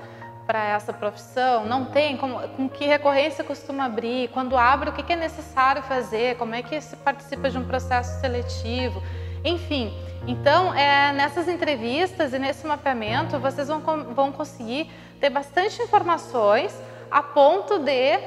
para 0.46 0.64
essa 0.64 0.94
profissão? 0.94 1.66
Não 1.66 1.84
tem? 1.84 2.16
Com, 2.16 2.40
com, 2.56 2.70
que 2.70 2.86
recorrência 2.86 3.44
costuma 3.44 3.84
abrir? 3.84 4.30
Quando 4.30 4.58
abre, 4.58 4.90
o 4.90 4.94
que 4.94 5.12
é 5.12 5.16
necessário 5.16 5.84
fazer? 5.84 6.38
Como 6.38 6.56
é 6.56 6.64
que 6.64 6.80
se 6.80 6.96
participa 6.96 7.50
de 7.50 7.58
um 7.58 7.66
processo 7.66 8.22
seletivo? 8.22 9.04
Enfim, 9.44 9.94
então, 10.28 10.74
é, 10.74 11.14
nessas 11.14 11.48
entrevistas 11.48 12.34
e 12.34 12.40
nesse 12.40 12.66
mapeamento, 12.68 13.40
vocês 13.40 13.68
vão, 13.68 13.82
vão 14.14 14.32
conseguir 14.32 14.90
ter 15.20 15.30
bastante 15.30 15.82
informações 15.82 16.76
a 17.10 17.24
ponto 17.24 17.80
de 17.80 18.20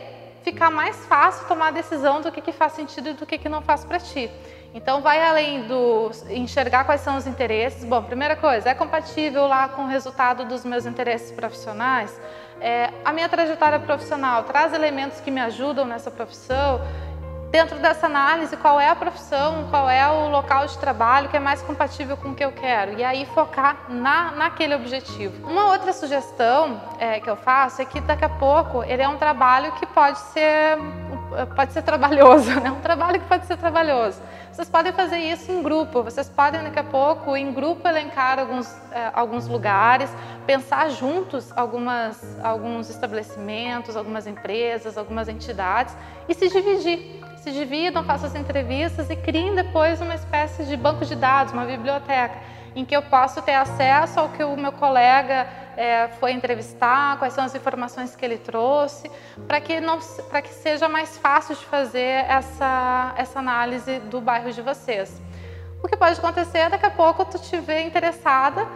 ficar 0.42 0.70
mais 0.70 0.96
fácil 1.07 1.46
tomar 1.46 1.68
a 1.68 1.70
decisão 1.70 2.20
do 2.20 2.33
que, 2.33 2.40
que 2.40 2.53
faz 2.53 2.73
sentido 2.73 3.11
e 3.11 3.12
do 3.12 3.27
que, 3.27 3.37
que 3.37 3.49
não 3.49 3.61
faz 3.61 3.85
para 3.85 3.99
ti. 3.99 4.31
Então, 4.73 5.03
vai 5.03 5.23
além 5.23 5.66
do 5.66 6.11
enxergar 6.31 6.85
quais 6.85 7.01
são 7.01 7.16
os 7.16 7.27
interesses. 7.27 7.85
Bom, 7.85 8.03
primeira 8.03 8.37
coisa, 8.37 8.70
é 8.70 8.75
compatível 8.75 9.46
lá 9.46 9.68
com 9.68 9.83
o 9.83 9.87
resultado 9.87 10.44
dos 10.44 10.64
meus 10.64 10.87
interesses 10.87 11.33
profissionais? 11.33 12.18
É, 12.61 12.90
a 13.05 13.12
minha 13.12 13.29
trajetória 13.29 13.81
profissional 13.81 14.44
traz 14.44 14.73
elementos 14.73 15.20
que 15.20 15.31
me 15.31 15.40
ajudam 15.40 15.85
nessa 15.85 16.11
profissão? 16.11 16.81
Dentro 17.51 17.79
dessa 17.79 18.07
análise, 18.07 18.57
qual 18.57 18.81
é 18.81 18.89
a 18.89 18.95
profissão, 18.95 19.67
qual 19.71 19.91
é 19.91 20.09
o 20.09 20.29
local 20.29 20.67
de 20.67 20.79
trabalho 20.79 21.29
que 21.29 21.37
é 21.37 21.41
mais 21.41 21.61
compatível 21.63 22.17
com 22.17 22.31
o 22.31 22.35
que 22.35 22.45
eu 22.45 22.53
quero. 22.53 22.99
E 22.99 23.05
aí 23.05 23.27
focar 23.27 23.87
na, 23.89 24.31
naquele 24.33 24.75
objetivo. 24.75 25.49
Uma 25.49 25.73
outra 25.73 25.93
sugestão 25.93 26.81
é, 26.99 27.19
que 27.19 27.29
eu 27.29 27.37
faço 27.37 27.83
é 27.83 27.85
que 27.85 28.01
daqui 28.01 28.25
a 28.25 28.29
pouco 28.29 28.85
ele 28.85 29.03
é 29.03 29.09
um 29.09 29.17
trabalho 29.17 29.73
que 29.73 29.87
pode 29.87 30.19
ser, 30.19 30.79
pode 31.57 31.73
ser 31.73 31.83
trabalhoso, 31.83 32.61
né? 32.61 32.71
um 32.77 32.81
trabalho 32.81 33.19
que 33.19 33.27
pode 33.27 33.47
ser 33.47 33.57
trabalhoso. 33.57 34.23
Vocês 34.53 34.69
podem 34.69 34.93
fazer 34.93 35.19
isso 35.19 35.51
em 35.51 35.63
grupo, 35.63 36.03
vocês 36.03 36.29
podem 36.29 36.63
daqui 36.63 36.79
a 36.79 36.85
pouco 36.85 37.37
em 37.37 37.53
grupo 37.53 37.87
elencar 37.89 38.39
alguns, 38.39 38.73
é, 38.93 39.11
alguns 39.13 39.49
lugares, 39.49 40.11
pensar 40.47 40.91
juntos 40.91 41.53
algumas, 41.57 42.39
alguns 42.43 42.91
estabelecimentos, 42.91 43.97
algumas 43.97 44.27
empresas, 44.27 44.99
algumas 44.99 45.29
entidades 45.29 45.97
e 46.29 46.35
se 46.35 46.49
dividir 46.49 47.21
se 47.40 47.50
dividam, 47.50 48.05
façam 48.05 48.29
as 48.29 48.35
entrevistas 48.35 49.09
e 49.09 49.16
criem 49.16 49.55
depois 49.55 50.00
uma 50.00 50.14
espécie 50.14 50.64
de 50.64 50.76
banco 50.76 51.05
de 51.05 51.14
dados, 51.16 51.53
uma 51.53 51.64
biblioteca, 51.64 52.38
em 52.76 52.85
que 52.85 52.94
eu 52.94 53.03
posso 53.03 53.40
ter 53.42 53.55
acesso 53.55 54.20
ao 54.20 54.29
que 54.29 54.44
o 54.44 54.57
meu 54.57 54.72
colega 54.72 55.46
é, 55.76 56.09
foi 56.20 56.33
entrevistar, 56.33 57.18
quais 57.18 57.33
são 57.33 57.44
as 57.44 57.55
informações 57.55 58.14
que 58.14 58.24
ele 58.24 58.37
trouxe, 58.37 59.11
para 59.48 59.61
que, 59.61 59.81
não, 59.81 59.98
que 60.42 60.50
seja 60.50 60.88
mais 60.88 61.16
fácil 61.16 61.57
de 61.57 61.64
fazer 61.64 62.26
essa, 62.29 63.14
essa 63.16 63.38
análise 63.38 63.98
do 64.00 64.20
bairro 64.20 64.53
de 64.53 64.61
vocês. 64.61 65.20
O 65.83 65.88
que 65.88 65.96
pode 65.96 66.18
acontecer 66.18 66.59
é 66.59 66.68
daqui 66.68 66.87
a 66.87 66.90
pouco 66.90 67.24
tu 67.24 67.38
te 67.38 67.57
interessada 67.57 68.66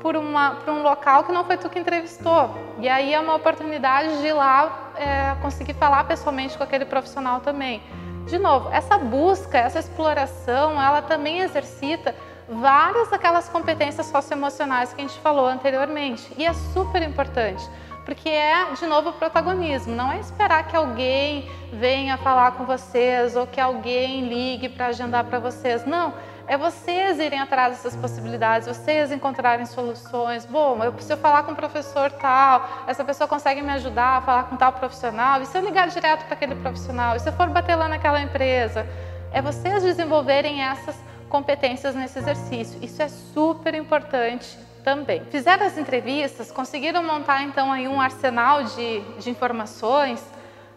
por, 0.00 0.16
uma, 0.16 0.56
por 0.56 0.72
um 0.72 0.82
local 0.82 1.24
que 1.24 1.32
não 1.32 1.44
foi 1.44 1.56
tu 1.56 1.68
que 1.68 1.78
entrevistou. 1.78 2.50
E 2.78 2.88
aí 2.88 3.12
é 3.12 3.18
uma 3.18 3.34
oportunidade 3.34 4.20
de 4.20 4.28
ir 4.28 4.32
lá 4.32 4.92
é, 4.96 5.34
conseguir 5.42 5.74
falar 5.74 6.04
pessoalmente 6.04 6.56
com 6.56 6.62
aquele 6.62 6.84
profissional 6.84 7.40
também. 7.40 7.82
De 8.26 8.38
novo, 8.38 8.68
essa 8.70 8.96
busca, 8.98 9.58
essa 9.58 9.78
exploração, 9.78 10.80
ela 10.80 11.02
também 11.02 11.40
exercita 11.40 12.14
várias 12.48 13.08
daquelas 13.08 13.48
competências 13.48 14.06
socioemocionais 14.06 14.92
que 14.92 15.00
a 15.00 15.06
gente 15.06 15.18
falou 15.20 15.46
anteriormente. 15.46 16.32
E 16.36 16.46
é 16.46 16.52
super 16.52 17.02
importante, 17.02 17.62
porque 18.04 18.28
é, 18.28 18.72
de 18.72 18.86
novo, 18.86 19.10
o 19.10 19.12
protagonismo. 19.12 19.94
Não 19.94 20.12
é 20.12 20.20
esperar 20.20 20.66
que 20.68 20.76
alguém 20.76 21.50
venha 21.72 22.16
falar 22.18 22.52
com 22.52 22.64
vocês 22.64 23.36
ou 23.36 23.46
que 23.46 23.60
alguém 23.60 24.28
ligue 24.28 24.68
para 24.68 24.86
agendar 24.86 25.24
para 25.24 25.38
vocês. 25.38 25.84
Não 25.84 26.12
é 26.46 26.56
vocês 26.56 27.18
irem 27.18 27.40
atrás 27.40 27.76
dessas 27.76 27.96
possibilidades, 27.96 28.68
vocês 28.68 29.12
encontrarem 29.12 29.64
soluções. 29.66 30.44
Bom, 30.44 30.82
eu 30.82 30.92
preciso 30.92 31.16
falar 31.18 31.42
com 31.44 31.52
um 31.52 31.54
professor 31.54 32.10
tal, 32.12 32.84
essa 32.86 33.04
pessoa 33.04 33.28
consegue 33.28 33.62
me 33.62 33.70
ajudar 33.72 34.18
a 34.18 34.20
falar 34.22 34.42
com 34.44 34.56
tal 34.56 34.72
profissional, 34.72 35.40
e 35.42 35.46
se 35.46 35.56
eu 35.56 35.64
ligar 35.64 35.88
direto 35.88 36.24
para 36.24 36.34
aquele 36.34 36.54
profissional, 36.56 37.16
e 37.16 37.20
se 37.20 37.28
eu 37.28 37.32
for 37.32 37.48
bater 37.48 37.76
lá 37.76 37.88
naquela 37.88 38.20
empresa? 38.20 38.86
É 39.32 39.40
vocês 39.40 39.82
desenvolverem 39.82 40.62
essas 40.62 40.94
competências 41.28 41.94
nesse 41.94 42.18
exercício. 42.18 42.78
Isso 42.82 43.02
é 43.02 43.08
super 43.08 43.74
importante 43.74 44.58
também. 44.84 45.24
Fizeram 45.30 45.64
as 45.64 45.78
entrevistas, 45.78 46.52
conseguiram 46.52 47.02
montar 47.02 47.42
então 47.42 47.72
aí 47.72 47.88
um 47.88 48.00
arsenal 48.00 48.64
de, 48.64 49.00
de 49.18 49.30
informações? 49.30 50.22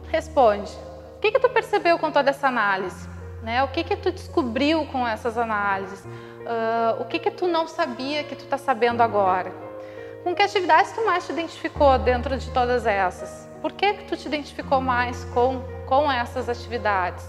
Responde. 0.07 0.71
O 1.17 1.19
que, 1.19 1.31
que 1.31 1.39
tu 1.39 1.49
percebeu 1.49 1.99
com 1.99 2.11
toda 2.11 2.29
essa 2.29 2.47
análise? 2.47 3.14
Né? 3.45 3.63
O 3.63 3.67
que, 3.67 3.83
que 3.83 3.95
tu 3.95 4.11
descobriu 4.11 4.87
com 4.87 5.07
essas 5.07 5.37
análises? 5.37 6.03
Uh, 6.03 6.99
o 6.99 7.05
que, 7.05 7.19
que 7.19 7.29
tu 7.29 7.47
não 7.47 7.67
sabia 7.67 8.23
que 8.23 8.35
tu 8.35 8.43
está 8.43 8.57
sabendo 8.57 9.03
agora? 9.03 9.53
Com 10.23 10.33
que 10.33 10.41
atividades 10.41 10.91
tu 10.93 11.05
mais 11.05 11.27
te 11.27 11.31
identificou 11.31 11.99
dentro 11.99 12.35
de 12.39 12.49
todas 12.49 12.87
essas? 12.87 13.47
Por 13.61 13.71
que, 13.73 13.93
que 13.93 14.05
tu 14.05 14.17
te 14.17 14.27
identificou 14.27 14.81
mais 14.81 15.25
com, 15.25 15.61
com 15.85 16.11
essas 16.11 16.49
atividades? 16.49 17.23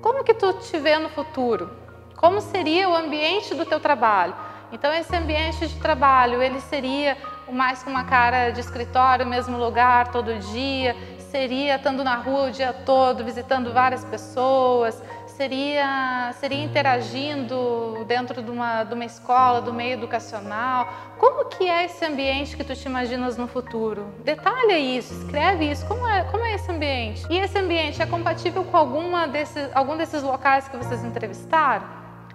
Como 0.00 0.24
que 0.24 0.32
tu 0.32 0.54
te 0.54 0.78
vê 0.78 0.98
no 0.98 1.10
futuro? 1.10 1.70
Como 2.16 2.40
seria 2.40 2.88
o 2.88 2.96
ambiente 2.96 3.54
do 3.54 3.66
teu 3.66 3.78
trabalho? 3.78 4.34
Então 4.72 4.90
esse 4.94 5.14
ambiente 5.14 5.68
de 5.68 5.78
trabalho, 5.78 6.42
ele 6.42 6.62
seria 6.62 7.14
mais 7.52 7.82
com 7.82 7.90
uma 7.90 8.04
cara 8.04 8.50
de 8.50 8.60
escritório, 8.60 9.26
mesmo 9.26 9.58
lugar, 9.58 10.08
todo 10.08 10.34
dia? 10.38 10.96
Seria 11.30 11.76
estando 11.76 12.02
na 12.02 12.14
rua 12.14 12.48
o 12.48 12.50
dia 12.50 12.72
todo, 12.72 13.22
visitando 13.22 13.72
várias 13.72 14.04
pessoas? 14.04 15.02
Seria, 15.36 16.32
seria 16.40 16.64
interagindo 16.64 18.06
dentro 18.06 18.40
de 18.40 18.50
uma, 18.50 18.84
de 18.84 18.94
uma 18.94 19.04
escola, 19.04 19.60
do 19.60 19.70
meio 19.70 19.92
educacional? 19.92 20.88
Como 21.18 21.44
que 21.50 21.68
é 21.68 21.84
esse 21.84 22.02
ambiente 22.06 22.56
que 22.56 22.64
tu 22.64 22.74
te 22.74 22.88
imaginas 22.88 23.36
no 23.36 23.46
futuro? 23.46 24.14
Detalha 24.24 24.78
isso, 24.78 25.12
escreve 25.12 25.70
isso. 25.70 25.86
Como 25.86 26.08
é, 26.08 26.24
como 26.24 26.42
é 26.42 26.54
esse 26.54 26.70
ambiente? 26.72 27.26
E 27.28 27.36
esse 27.36 27.58
ambiente 27.58 28.00
é 28.00 28.06
compatível 28.06 28.64
com 28.64 28.78
alguma 28.78 29.28
desses, 29.28 29.68
algum 29.74 29.94
desses 29.94 30.22
locais 30.22 30.68
que 30.68 30.76
vocês 30.78 31.04
entrevistaram? 31.04 31.86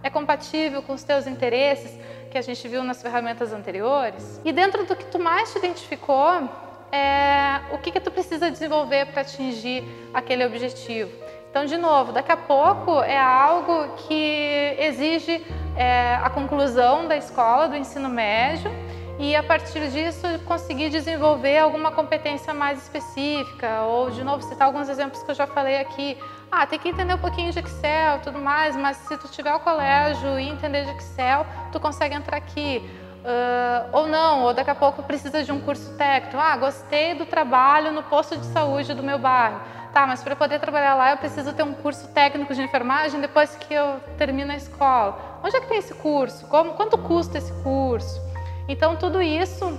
É 0.04 0.10
compatível 0.12 0.84
com 0.84 0.94
os 0.94 1.02
teus 1.02 1.26
interesses 1.26 1.98
que 2.30 2.38
a 2.38 2.42
gente 2.44 2.68
viu 2.68 2.84
nas 2.84 3.02
ferramentas 3.02 3.52
anteriores? 3.52 4.40
E 4.46 4.52
dentro 4.52 4.86
do 4.86 4.96
que 4.96 5.06
tu 5.06 5.18
mais 5.18 5.52
te 5.52 5.58
identificou, 5.58 6.48
é, 6.92 7.62
o 7.72 7.80
que, 7.80 7.92
que 7.92 8.00
tu 8.00 8.12
precisa 8.12 8.52
desenvolver 8.52 9.08
para 9.08 9.22
atingir 9.22 9.84
aquele 10.14 10.46
objetivo? 10.46 11.10
Então, 11.52 11.66
de 11.66 11.76
novo, 11.76 12.14
daqui 12.14 12.32
a 12.32 12.38
pouco 12.38 13.02
é 13.02 13.20
algo 13.20 13.90
que 14.08 14.74
exige 14.80 15.46
é, 15.76 16.16
a 16.16 16.30
conclusão 16.30 17.10
da 17.10 17.18
escola, 17.18 17.68
do 17.68 17.76
ensino 17.76 18.08
médio, 18.08 18.72
e 19.20 19.36
a 19.36 19.44
partir 19.44 19.90
disso 19.90 20.26
conseguir 20.46 20.90
desenvolver 20.90 21.58
alguma 21.58 21.92
competência 21.92 22.54
mais 22.54 22.82
específica 22.82 23.82
ou 23.82 24.10
de 24.10 24.24
novo 24.24 24.42
citar 24.44 24.66
alguns 24.66 24.88
exemplos 24.88 25.22
que 25.24 25.30
eu 25.30 25.36
já 25.36 25.46
falei 25.46 25.82
aqui. 25.82 26.18
Ah 26.50 26.66
tem 26.66 26.80
que 26.80 26.88
entender 26.88 27.14
um 27.14 27.20
pouquinho 27.20 27.52
de 27.52 27.60
Excel 27.60 28.20
tudo 28.24 28.40
mais 28.40 28.76
mas 28.76 28.98
se 28.98 29.18
tu 29.18 29.28
tiver 29.28 29.54
o 29.54 29.60
colégio 29.60 30.40
e 30.40 30.48
entender 30.48 30.86
de 30.86 30.92
Excel 30.92 31.46
tu 31.72 31.80
consegue 31.82 32.16
entrar 32.16 32.38
aqui. 32.38 32.82
Uh, 33.22 33.90
ou 33.92 34.08
não 34.08 34.46
ou 34.46 34.52
daqui 34.52 34.72
a 34.72 34.76
pouco 34.76 35.04
precisa 35.04 35.44
de 35.44 35.52
um 35.52 35.62
curso 35.62 35.96
técnico. 35.98 36.38
Ah 36.40 36.58
gostei 36.58 37.14
do 37.14 37.26
trabalho 37.26 37.92
no 37.92 38.02
posto 38.02 38.36
de 38.36 38.46
saúde 38.48 38.96
do 38.96 39.04
meu 39.04 39.20
bairro 39.20 39.62
tá 39.94 40.08
mas 40.08 40.24
para 40.24 40.36
poder 40.36 40.60
trabalhar 40.60 40.96
lá 40.96 41.12
eu 41.12 41.18
preciso 41.18 41.54
ter 41.54 41.64
um 41.64 41.74
curso 41.74 42.08
técnico 42.10 42.54
de 42.54 42.62
enfermagem 42.62 43.20
depois 43.20 43.56
que 43.56 43.74
eu 43.74 44.00
termino 44.18 44.52
a 44.52 44.56
escola. 44.56 45.40
Onde 45.44 45.56
é 45.56 45.62
que 45.62 45.68
tem 45.68 45.78
esse 45.78 45.94
curso? 45.94 46.48
Como 46.48 46.74
quanto 46.74 46.98
custa 46.98 47.38
esse 47.38 47.52
curso? 47.62 48.20
Então, 48.68 48.96
tudo 48.96 49.22
isso 49.22 49.78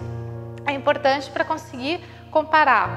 é 0.67 0.73
importante 0.73 1.31
para 1.31 1.45
conseguir 1.45 2.01
comparar 2.31 2.89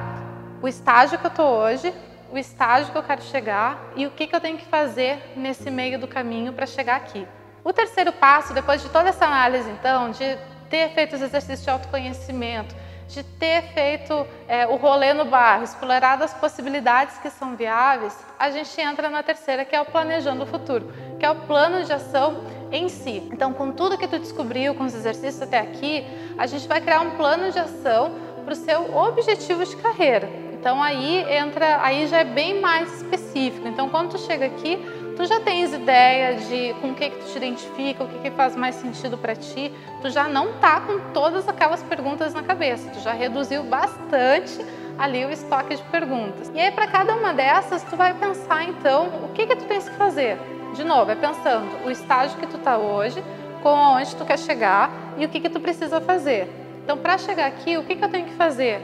o 0.62 0.67
estágio 0.67 1.17
que 1.17 1.25
eu 1.25 1.30
estou 1.30 1.47
hoje, 1.47 1.93
o 2.32 2.38
estágio 2.38 2.91
que 2.91 2.97
eu 2.97 3.04
quero 3.04 3.21
chegar 3.21 3.91
e 3.95 4.06
o 4.06 4.12
que, 4.12 4.28
que 4.28 4.36
eu 4.36 4.41
tenho 4.41 4.58
que 4.58 4.65
fazer 4.65 5.34
nesse 5.36 5.69
meio 5.69 5.99
do 5.99 6.08
caminho 6.08 6.54
para 6.54 6.65
chegar 6.65 6.97
aqui. 6.97 7.28
O 7.63 7.71
terceiro 7.71 8.12
passo, 8.12 8.54
depois 8.54 8.82
de 8.82 8.89
toda 8.89 9.10
essa 9.10 9.25
análise, 9.25 9.69
então, 9.69 10.12
de 10.12 10.38
ter 10.69 10.89
feito 10.89 11.15
os 11.15 11.21
exercícios 11.21 11.63
de 11.63 11.69
autoconhecimento, 11.69 12.75
de 13.08 13.24
ter 13.24 13.62
feito 13.74 14.26
é, 14.48 14.65
o 14.68 14.76
rolê 14.76 15.13
no 15.13 15.26
bairro, 15.26 15.63
explorado 15.63 16.24
as 16.24 16.34
possibilidades 16.34 17.18
que 17.20 17.30
são 17.30 17.56
viáveis, 17.56 18.18
a 18.38 18.50
gente 18.50 18.80
entra 18.82 19.10
na 19.10 19.22
terceira, 19.22 19.63
que 19.63 19.76
é 19.76 19.82
o 19.82 19.86
planejando 19.86 20.44
o 20.44 20.48
futuro, 20.48 20.91
que 21.20 21.26
é 21.26 21.30
o 21.30 21.36
plano 21.36 21.84
de 21.84 21.94
ação 21.94 22.44
em 22.72 22.89
si. 22.89 23.28
Então, 23.32 23.54
com 23.54 23.72
tudo 23.72 23.98
que 23.98 24.08
tu 24.08 24.20
descobriu, 24.20 24.76
com 24.76 24.86
os 24.86 24.94
exercícios 24.94 25.41
até 25.41 25.60
aqui, 25.60 26.06
a 26.38 26.46
gente 26.48 26.68
vai 26.68 26.82
criar 26.82 27.02
um 27.02 27.12
plano 27.12 27.52
de 27.52 27.60
ação 27.60 28.12
para 28.44 28.54
o 28.54 28.56
seu 28.56 28.96
objetivo 28.96 29.65
de 29.65 29.76
carreira. 29.78 30.30
Então, 30.54 30.82
aí 30.82 31.24
entra, 31.32 31.80
aí 31.84 32.08
já 32.08 32.18
é 32.18 32.24
bem 32.24 32.60
mais 32.60 33.02
específico. 33.02 33.68
Então, 33.68 33.88
quando 33.88 34.12
tu 34.12 34.18
chega 34.18 34.48
aqui, 34.48 34.78
tu 35.15 35.25
já 35.25 35.39
tens 35.39 35.73
ideia 35.73 36.36
de 36.36 36.73
com 36.82 36.89
o 36.89 36.93
que, 36.93 37.10
que 37.10 37.17
tu 37.17 37.32
te 37.32 37.38
identifica, 37.38 38.04
o 38.04 38.08
que, 38.08 38.19
que 38.19 38.32
faz 38.32 38.56
mais 38.56 38.75
sentido 38.75 39.17
para 39.17 39.36
ti, 39.36 39.71
tu 40.01 40.10
já 40.10 40.28
não 40.28 40.54
tá 40.54 40.82
com 40.82 40.99
todas 41.13 41.47
aquelas 41.47 41.82
perguntas 41.84 42.34
na 42.34 42.43
cabeça, 42.43 42.89
tu 42.89 42.99
já 42.99 43.13
reduziu 43.13 43.63
bastante 43.63 44.63
ali 44.97 45.25
o 45.25 45.32
estoque 45.32 45.75
de 45.75 45.84
perguntas. 45.84 46.51
E 46.54 46.60
aí 46.60 46.71
para 46.71 46.88
cada 46.88 47.15
uma 47.15 47.34
dessas 47.34 47.84
tu 47.84 47.95
vai 47.95 48.13
pensar 48.13 48.63
então 48.63 49.08
o 49.23 49.30
que 49.34 49.45
que 49.45 49.56
tu 49.56 49.65
tens 49.65 49.88
que 49.88 49.95
fazer. 49.95 50.38
De 50.73 50.84
novo, 50.84 51.10
é 51.10 51.15
pensando 51.15 51.86
o 51.86 51.89
estágio 51.89 52.38
que 52.38 52.47
tu 52.47 52.58
tá 52.58 52.78
hoje, 52.78 53.23
com 53.63 53.69
onde 53.69 54.15
tu 54.15 54.25
quer 54.25 54.38
chegar 54.38 54.91
e 55.17 55.25
o 55.25 55.30
que 55.30 55.39
que 55.39 55.49
tu 55.49 55.60
precisa 55.60 56.01
fazer. 56.01 56.49
Então 56.84 56.97
para 56.97 57.17
chegar 57.17 57.47
aqui, 57.47 57.78
o 57.78 57.84
que 57.84 57.95
que 57.95 58.04
eu 58.04 58.10
tenho 58.10 58.25
que 58.25 58.34
fazer? 58.34 58.82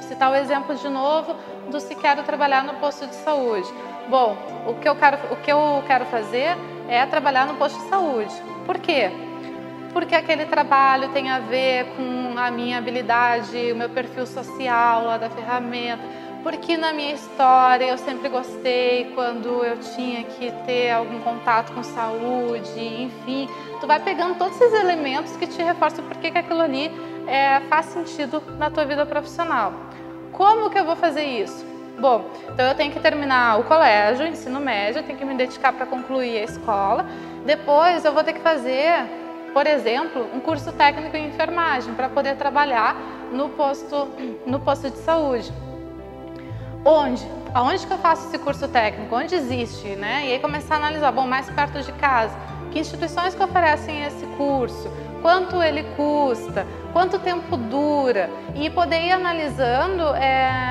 Citar 0.00 0.30
o 0.30 0.34
exemplo 0.34 0.74
de 0.74 0.88
novo 0.88 1.34
do 1.70 1.80
se 1.80 1.94
quero 1.94 2.22
trabalhar 2.22 2.64
no 2.64 2.74
posto 2.74 3.06
de 3.06 3.14
saúde. 3.16 3.68
Bom, 4.08 4.36
o 4.66 4.74
que 4.74 4.88
eu 4.88 4.94
quero, 4.94 5.18
o 5.32 5.36
que 5.36 5.50
eu 5.50 5.82
quero 5.86 6.04
fazer 6.06 6.56
é 6.88 7.04
trabalhar 7.06 7.46
no 7.46 7.54
posto 7.54 7.76
de 7.82 7.88
saúde. 7.88 8.32
Por 8.64 8.78
quê? 8.78 9.10
Porque 9.92 10.14
aquele 10.14 10.44
trabalho 10.46 11.08
tem 11.08 11.28
a 11.28 11.40
ver 11.40 11.86
com 11.96 12.38
a 12.38 12.50
minha 12.50 12.78
habilidade, 12.78 13.72
o 13.72 13.76
meu 13.76 13.88
perfil 13.88 14.26
social 14.26 15.04
lá 15.04 15.18
da 15.18 15.28
ferramenta. 15.28 16.02
Porque 16.44 16.76
na 16.76 16.92
minha 16.92 17.14
história 17.14 17.86
eu 17.86 17.98
sempre 17.98 18.28
gostei 18.28 19.10
quando 19.16 19.64
eu 19.64 19.78
tinha 19.80 20.22
que 20.22 20.52
ter 20.64 20.92
algum 20.92 21.18
contato 21.18 21.72
com 21.72 21.82
saúde, 21.82 22.78
enfim. 22.78 23.48
Tu 23.80 23.86
vai 23.88 23.98
pegando 23.98 24.38
todos 24.38 24.60
esses 24.60 24.78
elementos 24.78 25.36
que 25.36 25.48
te 25.48 25.60
reforçam 25.60 26.04
porque 26.04 26.30
que 26.30 26.38
aquilo 26.38 26.60
ali 26.60 26.92
é, 27.26 27.58
faz 27.68 27.86
sentido 27.86 28.40
na 28.56 28.70
tua 28.70 28.84
vida 28.84 29.04
profissional. 29.04 29.72
Como 30.30 30.70
que 30.70 30.78
eu 30.78 30.84
vou 30.84 30.94
fazer 30.94 31.24
isso? 31.24 31.75
Bom, 31.98 32.30
então 32.52 32.66
eu 32.66 32.74
tenho 32.74 32.92
que 32.92 33.00
terminar 33.00 33.58
o 33.58 33.64
colégio, 33.64 34.26
ensino 34.26 34.60
médio, 34.60 35.02
tenho 35.02 35.18
que 35.18 35.24
me 35.24 35.34
dedicar 35.34 35.72
para 35.72 35.86
concluir 35.86 36.38
a 36.38 36.44
escola. 36.44 37.06
Depois 37.46 38.04
eu 38.04 38.12
vou 38.12 38.22
ter 38.22 38.34
que 38.34 38.40
fazer, 38.40 39.06
por 39.54 39.66
exemplo, 39.66 40.28
um 40.34 40.40
curso 40.40 40.72
técnico 40.72 41.16
em 41.16 41.28
enfermagem 41.28 41.94
para 41.94 42.10
poder 42.10 42.36
trabalhar 42.36 42.94
no 43.32 43.48
posto, 43.48 44.08
no 44.46 44.60
posto 44.60 44.90
de 44.90 44.98
saúde. 44.98 45.50
Onde? 46.84 47.26
Aonde 47.54 47.86
que 47.86 47.92
eu 47.92 47.98
faço 47.98 48.28
esse 48.28 48.38
curso 48.38 48.68
técnico? 48.68 49.16
Onde 49.16 49.34
existe, 49.34 49.88
né? 49.96 50.26
E 50.26 50.32
aí 50.32 50.38
começar 50.38 50.74
a 50.74 50.78
analisar, 50.78 51.10
bom, 51.12 51.26
mais 51.26 51.48
perto 51.48 51.80
de 51.80 51.92
casa. 51.92 52.36
Que 52.70 52.78
instituições 52.78 53.34
que 53.34 53.42
oferecem 53.42 54.04
esse 54.04 54.26
curso? 54.36 54.92
Quanto 55.22 55.62
ele 55.62 55.82
custa? 55.96 56.66
Quanto 56.92 57.18
tempo 57.18 57.56
dura? 57.56 58.28
E 58.54 58.68
poder 58.68 59.00
ir 59.00 59.12
analisando 59.12 60.14
é, 60.14 60.68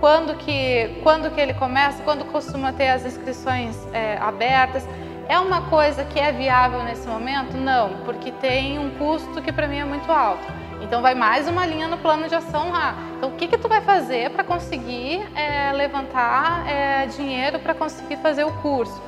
quando 0.00 0.34
que, 0.36 1.00
quando 1.02 1.30
que 1.30 1.40
ele 1.40 1.54
começa, 1.54 2.02
quando 2.02 2.24
costuma 2.26 2.72
ter 2.72 2.88
as 2.88 3.04
inscrições 3.04 3.76
é, 3.92 4.18
abertas. 4.18 4.86
É 5.28 5.38
uma 5.38 5.62
coisa 5.62 6.04
que 6.04 6.20
é 6.20 6.30
viável 6.30 6.82
nesse 6.84 7.08
momento? 7.08 7.56
Não, 7.56 7.98
porque 8.04 8.30
tem 8.30 8.78
um 8.78 8.90
custo 8.90 9.42
que 9.42 9.50
para 9.50 9.66
mim 9.66 9.78
é 9.78 9.84
muito 9.84 10.10
alto. 10.10 10.46
Então 10.80 11.02
vai 11.02 11.14
mais 11.14 11.48
uma 11.48 11.66
linha 11.66 11.88
no 11.88 11.98
plano 11.98 12.28
de 12.28 12.34
ação 12.34 12.70
lá. 12.70 12.94
Então 13.16 13.30
o 13.30 13.32
que 13.32 13.48
que 13.48 13.58
tu 13.58 13.68
vai 13.68 13.80
fazer 13.80 14.30
para 14.30 14.44
conseguir 14.44 15.26
é, 15.34 15.72
levantar 15.72 16.64
é, 16.68 17.06
dinheiro 17.06 17.58
para 17.58 17.74
conseguir 17.74 18.16
fazer 18.18 18.44
o 18.44 18.52
curso? 18.58 19.02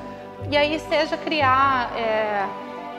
E 0.51 0.57
aí 0.57 0.79
seja 0.81 1.17
criar, 1.17 1.93
é, 1.97 2.47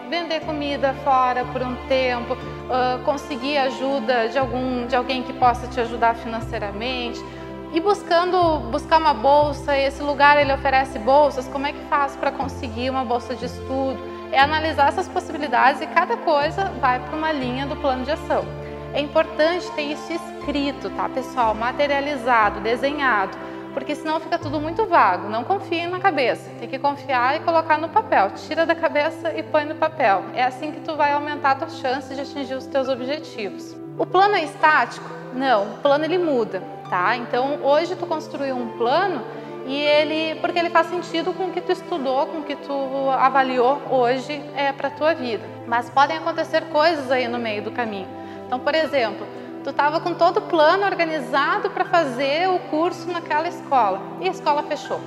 vender 0.10 0.42
comida 0.42 0.94
fora 1.04 1.46
por 1.46 1.62
um 1.62 1.76
tempo, 1.88 2.34
uh, 2.34 3.04
conseguir 3.04 3.58
ajuda 3.58 4.28
de 4.28 4.38
algum, 4.38 4.88
de 4.88 4.96
alguém 4.96 5.24
que 5.24 5.32
possa 5.34 5.68
te 5.68 5.80
ajudar 5.80 6.16
financeiramente 6.16 7.24
e 7.72 7.80
buscando 7.80 8.60
buscar 8.72 8.98
uma 8.98 9.14
bolsa, 9.14 9.78
esse 9.78 10.02
lugar 10.02 10.38
ele 10.38 10.52
oferece 10.52 10.98
bolsas, 10.98 11.48
como 11.48 11.68
é 11.68 11.74
que 11.74 11.86
faz 11.86 12.16
para 12.16 12.32
conseguir 12.32 12.90
uma 12.90 13.06
bolsa 13.06 13.36
de 13.36 13.46
estudo? 13.46 14.00
É 14.32 14.40
analisar 14.40 14.90
essas 14.90 15.08
possibilidades 15.08 15.82
e 15.82 15.88
cada 15.88 16.18
coisa 16.18 16.66
vai 16.80 17.00
para 17.00 17.16
uma 17.16 17.32
linha 17.32 17.68
do 17.68 17.76
plano 17.76 18.04
de 18.04 18.12
ação. 18.12 18.44
É 18.92 19.00
importante 19.00 19.70
ter 19.72 19.84
isso 19.84 20.12
escrito, 20.12 20.90
tá, 20.92 21.08
pessoal? 21.10 21.54
Materializado, 21.54 22.60
desenhado, 22.60 23.38
porque 23.72 23.94
senão 23.94 24.20
fica 24.20 24.40
tudo 24.40 24.60
muito 24.60 24.88
vago. 24.88 25.30
Não 25.30 25.44
confie 25.44 25.86
na 25.86 26.00
cabeça, 26.00 26.50
tem 26.60 26.68
que 26.68 26.80
confiar 26.80 27.38
e 27.38 27.40
colocar 27.42 27.78
no 27.78 27.90
papel. 27.90 28.32
Tira 28.32 28.66
da 28.66 28.74
cabeça 28.74 29.32
e 29.36 29.44
põe 29.44 29.66
no 29.66 29.76
papel. 29.76 30.24
É 30.34 30.44
assim 30.44 30.72
que 30.72 30.80
tu 30.80 30.96
vai 30.96 31.14
aumentar 31.14 31.52
a 31.52 31.56
tua 31.56 31.70
chance 31.70 32.16
de 32.16 32.22
atingir 32.22 32.56
os 32.56 32.66
teus 32.66 32.90
objetivos. 32.90 33.76
O 33.96 34.08
plano 34.08 34.36
é 34.36 34.44
estático? 34.44 35.08
Não, 35.36 35.74
o 35.74 35.78
plano 35.78 36.06
ele 36.06 36.18
muda 36.18 36.79
tá? 36.90 37.16
Então 37.16 37.60
hoje 37.64 37.96
tu 37.96 38.06
construiu 38.06 38.56
um 38.56 38.78
plano 38.78 39.24
e 39.66 39.76
ele 39.76 40.40
porque 40.40 40.58
ele 40.58 40.70
faz 40.70 40.88
sentido 40.88 41.32
com 41.34 41.46
o 41.46 41.52
que 41.52 41.62
tu 41.62 41.72
estudou, 41.72 42.26
com 42.28 42.40
o 42.40 42.44
que 42.44 42.56
tu 42.56 43.10
avaliou 43.12 43.80
hoje 43.90 44.44
é 44.56 44.74
para 44.74 44.90
tua 44.90 45.14
vida. 45.14 45.44
Mas 45.68 45.90
podem 45.90 46.18
acontecer 46.18 46.62
coisas 46.70 47.12
aí 47.12 47.28
no 47.28 47.38
meio 47.38 47.62
do 47.62 47.72
caminho. 47.72 48.08
Então, 48.48 48.60
por 48.60 48.74
exemplo, 48.74 49.28
tu 49.64 49.70
estava 49.70 50.00
com 50.00 50.14
todo 50.16 50.38
o 50.38 50.42
plano 50.42 50.86
organizado 50.86 51.70
para 51.70 51.86
fazer 51.86 52.50
o 52.50 52.58
curso 52.72 53.12
naquela 53.12 53.48
escola 53.48 54.02
e 54.20 54.28
a 54.28 54.32
escola 54.32 54.64
fechou. 54.64 55.00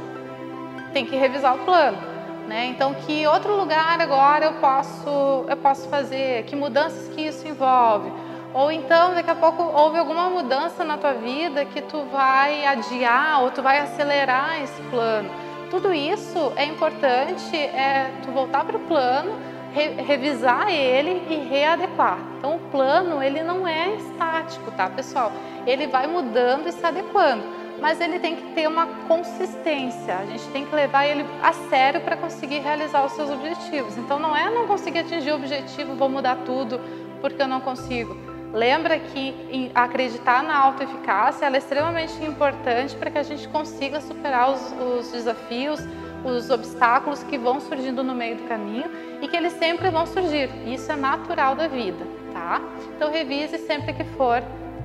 Tem 0.93 1.05
que 1.05 1.17
revisar 1.17 1.57
o 1.57 1.59
plano, 1.65 1.99
né? 2.47 2.67
Então, 2.67 2.95
que 2.95 3.27
outro 3.27 3.57
lugar 3.57 4.01
agora 4.01 4.45
eu 4.45 4.53
posso 4.55 5.45
eu 5.49 5.57
posso 5.57 5.89
fazer? 5.89 6.45
Que 6.45 6.55
mudanças 6.55 7.09
que 7.09 7.23
isso 7.23 7.49
envolve? 7.49 8.13
Ou 8.55 8.71
então, 8.71 9.15
daqui 9.15 9.31
a 9.31 9.35
pouco, 9.35 9.63
houve 9.63 9.99
alguma 9.99 10.29
mudança 10.29 10.85
na 10.85 10.99
tua 10.99 11.15
vida 11.15 11.65
que 11.65 11.81
tu 11.81 12.05
vai 12.13 12.67
adiar 12.67 13.43
ou 13.43 13.51
tu 13.51 13.63
vai 13.63 13.79
acelerar 13.79 14.63
esse 14.63 14.81
plano. 14.83 15.31
Tudo 15.71 15.93
isso 15.93 16.53
é 16.55 16.67
importante, 16.67 17.57
é 17.57 18.11
tu 18.23 18.31
voltar 18.31 18.65
para 18.67 18.77
o 18.77 18.81
plano, 18.81 19.33
re, 19.73 20.03
revisar 20.03 20.69
ele 20.69 21.27
e 21.31 21.49
readequar. 21.49 22.19
Então, 22.39 22.57
o 22.57 22.59
plano, 22.71 23.23
ele 23.23 23.43
não 23.43 23.67
é 23.67 23.95
estático, 23.95 24.71
tá, 24.73 24.91
pessoal? 24.91 25.33
Ele 25.67 25.87
vai 25.87 26.07
mudando 26.07 26.69
e 26.69 26.73
se 26.73 26.85
adequando, 26.85 27.43
mas 27.81 28.03
ele 28.03 28.19
tem 28.19 28.37
que 28.37 28.53
ter 28.53 28.69
uma 28.69 28.87
consistência. 29.09 30.15
A 30.15 30.27
gente 30.27 30.47
tem 30.49 30.67
que 30.67 30.75
levar 30.75 31.07
ele 31.07 31.25
a 31.43 31.55
sério 31.55 32.03
para 32.03 32.19
conseguir 32.19 32.59
realizar 32.59 33.03
os 33.07 33.13
seus 33.13 33.31
objetivos. 33.31 33.97
Então, 33.97 34.19
não 34.19 34.37
é 34.37 34.51
não 34.51 34.67
conseguir 34.67 34.99
atingir 34.99 35.31
o 35.31 35.37
objetivo, 35.37 35.95
vou 35.95 36.11
mudar 36.11 36.37
tudo 36.45 36.79
porque 37.23 37.41
eu 37.41 37.49
não 37.49 37.61
consigo 37.61 38.32
Lembra 38.53 38.99
que 38.99 39.71
acreditar 39.75 40.43
na 40.43 40.57
autoeficácia 40.59 41.47
é 41.47 41.57
extremamente 41.57 42.23
importante 42.23 42.95
para 42.97 43.11
que 43.11 43.19
a 43.19 43.23
gente 43.23 43.49
consiga 43.49 44.01
superar 44.01 44.51
os, 44.51 44.73
os, 44.73 45.11
desafios, 45.11 45.81
os 46.23 46.51
obstáculos 46.51 47.23
que 47.23 47.39
vão 47.39 47.61
surgindo 47.61 48.05
no 48.05 48.15
meio 48.15 48.37
do 48.37 48.43
caminho 48.45 48.91
e 49.23 49.29
que 49.29 49.37
eles 49.37 49.55
sempre 49.55 49.89
vão 49.89 50.07
surgir. 50.07 50.51
Isso 50.67 50.93
é 50.93 50.97
natural 50.97 51.55
da 51.55 51.67
vida, 51.67 52.07
tá? 52.33 52.61
Então 52.95 53.11
revise 53.11 53.57
sempre 53.59 53.95
que 53.95 54.05
for 54.05 54.43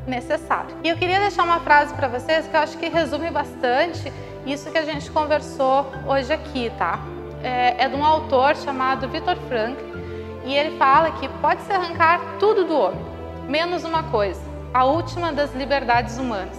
necessário. 0.08 0.74
E 0.82 0.88
eu 0.88 0.96
queria 0.96 1.20
deixar 1.20 1.44
uma 1.44 1.60
frase 1.60 1.94
para 1.94 2.08
vocês 2.08 2.48
que 2.48 2.56
eu 2.56 2.62
acho 2.62 2.78
que 2.78 2.88
resume 2.88 3.30
bastante 3.30 4.12
isso 4.46 4.72
que 4.72 4.78
a 4.78 4.86
gente 4.86 5.12
conversou 5.12 5.86
hoje 6.08 6.32
aqui, 6.32 6.72
tá? 6.78 7.00
É, 7.44 7.84
é 7.84 7.90
de 7.90 7.96
um 7.96 8.06
autor 8.06 8.56
chamado 8.56 9.10
Viktor 9.10 9.36
Frankl 9.50 9.84
e 10.46 10.56
ele 10.56 10.78
fala 10.78 11.12
que 11.12 11.28
pode-se 11.42 11.70
arrancar 11.72 12.38
tudo 12.40 12.64
do 12.64 12.74
homem, 12.74 13.17
menos 13.48 13.84
uma 13.84 14.04
coisa, 14.04 14.42
a 14.74 14.84
última 14.84 15.32
das 15.32 15.54
liberdades 15.56 16.18
humanas, 16.18 16.58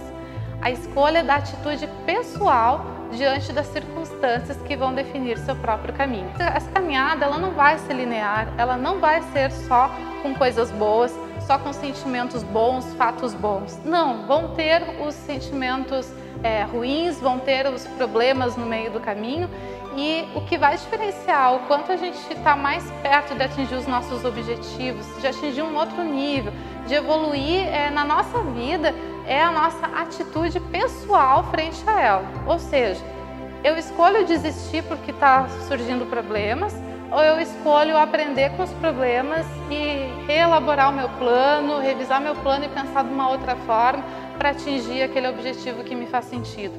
a 0.61 0.71
escolha 0.71 1.23
da 1.23 1.35
atitude 1.35 1.87
pessoal 2.05 2.85
diante 3.11 3.53
das 3.53 3.67
circunstâncias 3.67 4.57
que 4.63 4.75
vão 4.75 4.93
definir 4.93 5.37
seu 5.39 5.55
próprio 5.55 5.93
caminho. 5.93 6.29
Essa 6.37 6.69
caminhada 6.71 7.25
ela 7.25 7.37
não 7.37 7.51
vai 7.51 7.77
ser 7.79 7.93
linear, 7.93 8.47
ela 8.57 8.77
não 8.77 8.99
vai 8.99 9.21
ser 9.31 9.51
só 9.51 9.89
com 10.21 10.33
coisas 10.35 10.71
boas, 10.71 11.15
só 11.45 11.57
com 11.57 11.73
sentimentos 11.73 12.43
bons, 12.43 12.93
fatos 12.95 13.33
bons. 13.33 13.79
Não, 13.83 14.27
vão 14.27 14.49
ter 14.49 14.83
os 15.01 15.15
sentimentos 15.15 16.11
é, 16.43 16.63
ruins, 16.63 17.19
vão 17.19 17.39
ter 17.39 17.67
os 17.67 17.85
problemas 17.87 18.55
no 18.55 18.65
meio 18.65 18.91
do 18.91 18.99
caminho 18.99 19.49
e 19.95 20.27
o 20.35 20.41
que 20.41 20.57
vai 20.57 20.77
diferenciar 20.77 21.55
o 21.55 21.59
quanto 21.61 21.91
a 21.91 21.97
gente 21.97 22.17
está 22.31 22.55
mais 22.55 22.89
perto 23.01 23.35
de 23.35 23.43
atingir 23.43 23.75
os 23.75 23.87
nossos 23.87 24.23
objetivos, 24.23 25.05
de 25.19 25.27
atingir 25.27 25.61
um 25.61 25.75
outro 25.75 26.03
nível, 26.03 26.53
de 26.85 26.93
evoluir 26.93 27.67
é, 27.67 27.89
na 27.89 28.05
nossa 28.05 28.41
vida, 28.43 28.93
é 29.25 29.41
a 29.41 29.51
nossa 29.51 29.85
atitude 29.87 30.59
pessoal 30.59 31.43
frente 31.45 31.81
a 31.87 32.01
ela. 32.01 32.25
Ou 32.47 32.59
seja, 32.59 33.01
eu 33.63 33.77
escolho 33.77 34.25
desistir 34.25 34.83
porque 34.83 35.11
está 35.11 35.47
surgindo 35.67 36.05
problemas, 36.05 36.73
ou 37.11 37.21
eu 37.23 37.39
escolho 37.39 37.97
aprender 37.97 38.51
com 38.51 38.63
os 38.63 38.71
problemas 38.73 39.45
e 39.69 40.25
reelaborar 40.27 40.89
o 40.91 40.93
meu 40.93 41.09
plano, 41.09 41.79
revisar 41.79 42.21
meu 42.21 42.35
plano 42.35 42.65
e 42.65 42.69
pensar 42.69 43.03
de 43.03 43.09
uma 43.09 43.29
outra 43.29 43.55
forma 43.55 44.03
para 44.37 44.51
atingir 44.51 45.01
aquele 45.01 45.27
objetivo 45.27 45.83
que 45.83 45.95
me 45.95 46.05
faz 46.05 46.25
sentido. 46.25 46.73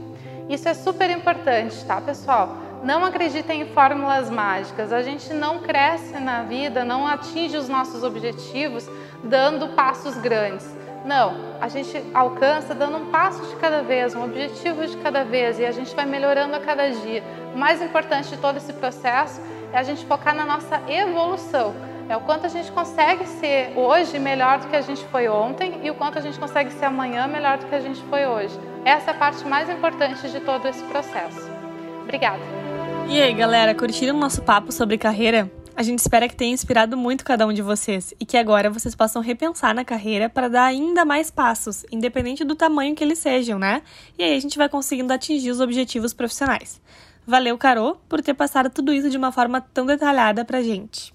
Isso 0.49 0.69
é 0.69 0.75
super 0.75 1.11
importante, 1.11 1.85
tá, 1.85 2.01
pessoal? 2.01 2.57
Não 2.83 3.05
acreditem 3.05 3.63
em 3.63 3.67
fórmulas 3.67 4.31
mágicas. 4.31 4.93
A 4.93 5.03
gente 5.03 5.35
não 5.35 5.59
cresce 5.59 6.19
na 6.19 6.43
vida, 6.43 6.85
não 6.85 7.07
atinge 7.07 7.57
os 7.57 7.69
nossos 7.69 8.03
objetivos 8.03 8.89
dando 9.23 9.69
passos 9.69 10.17
grandes. 10.17 10.67
Não, 11.05 11.35
a 11.61 11.69
gente 11.69 12.03
alcança 12.13 12.75
dando 12.75 12.99
um 12.99 13.07
passo 13.07 13.47
de 13.47 13.57
cada 13.57 13.83
vez, 13.83 14.15
um 14.15 14.25
objetivo 14.25 14.87
de 14.87 14.97
cada 14.99 15.25
vez 15.25 15.59
e 15.59 15.65
a 15.65 15.73
gente 15.73 15.95
vai 15.95 16.07
melhorando 16.07 16.55
a 16.57 16.61
cada 16.61 16.91
dia. 16.91 17.23
O 17.55 17.59
mais 17.59 17.83
importante 17.83 18.29
de 18.29 18.37
todo 18.37 18.57
esse 18.57 18.73
processo 18.73 19.41
é 19.73 19.79
a 19.79 19.83
gente 19.83 20.05
focar 20.05 20.35
na 20.35 20.45
nossa 20.45 20.81
evolução. 20.89 21.75
É 22.09 22.17
o 22.17 22.21
quanto 22.21 22.47
a 22.47 22.49
gente 22.49 22.73
consegue 22.73 23.25
ser 23.27 23.73
hoje 23.77 24.19
melhor 24.19 24.59
do 24.59 24.69
que 24.69 24.77
a 24.77 24.81
gente 24.81 25.05
foi 25.07 25.29
ontem 25.29 25.81
e 25.83 25.91
o 25.91 25.95
quanto 25.95 26.19
a 26.19 26.21
gente 26.21 26.39
consegue 26.39 26.71
ser 26.73 26.87
amanhã 26.87 27.27
melhor 27.27 27.57
do 27.57 27.67
que 27.67 27.75
a 27.75 27.81
gente 27.81 28.03
foi 28.05 28.27
hoje. 28.27 28.59
Essa 28.85 29.13
é 29.13 29.15
a 29.15 29.17
parte 29.17 29.47
mais 29.47 29.71
importante 29.71 30.29
de 30.29 30.41
todo 30.41 30.67
esse 30.67 30.83
processo. 30.85 31.49
Obrigada. 32.03 32.70
E 33.09 33.21
aí, 33.21 33.35
galera, 33.35 33.75
curtiram 33.75 34.17
o 34.17 34.21
nosso 34.21 34.43
papo 34.43 34.73
sobre 34.73 34.97
carreira? 34.97 35.51
A 35.77 35.83
gente 35.83 36.01
espera 36.01 36.29
que 36.29 36.37
tenha 36.37 36.53
inspirado 36.53 36.97
muito 36.97 37.25
cada 37.25 37.47
um 37.47 37.53
de 37.53 37.63
vocês 37.63 38.13
e 38.21 38.27
que 38.27 38.37
agora 38.37 38.71
vocês 38.71 38.95
possam 38.95 39.23
repensar 39.23 39.75
na 39.75 39.85
carreira 39.85 40.29
para 40.29 40.49
dar 40.49 40.65
ainda 40.65 41.05
mais 41.05 41.31
passos, 41.31 41.85
independente 41.91 42.45
do 42.45 42.55
tamanho 42.55 42.95
que 42.95 43.03
eles 43.03 43.19
sejam, 43.19 43.59
né? 43.59 43.83
E 44.19 44.23
aí 44.23 44.37
a 44.37 44.41
gente 44.41 44.59
vai 44.59 44.69
conseguindo 44.69 45.13
atingir 45.13 45.51
os 45.51 45.61
objetivos 45.61 46.13
profissionais. 46.13 46.81
Valeu, 47.27 47.57
Carô, 47.57 47.97
por 48.09 48.21
ter 48.23 48.35
passado 48.35 48.71
tudo 48.71 48.93
isso 48.93 49.09
de 49.09 49.17
uma 49.17 49.33
forma 49.33 49.61
tão 49.61 49.87
detalhada 49.87 50.45
pra 50.45 50.63
gente. 50.63 51.15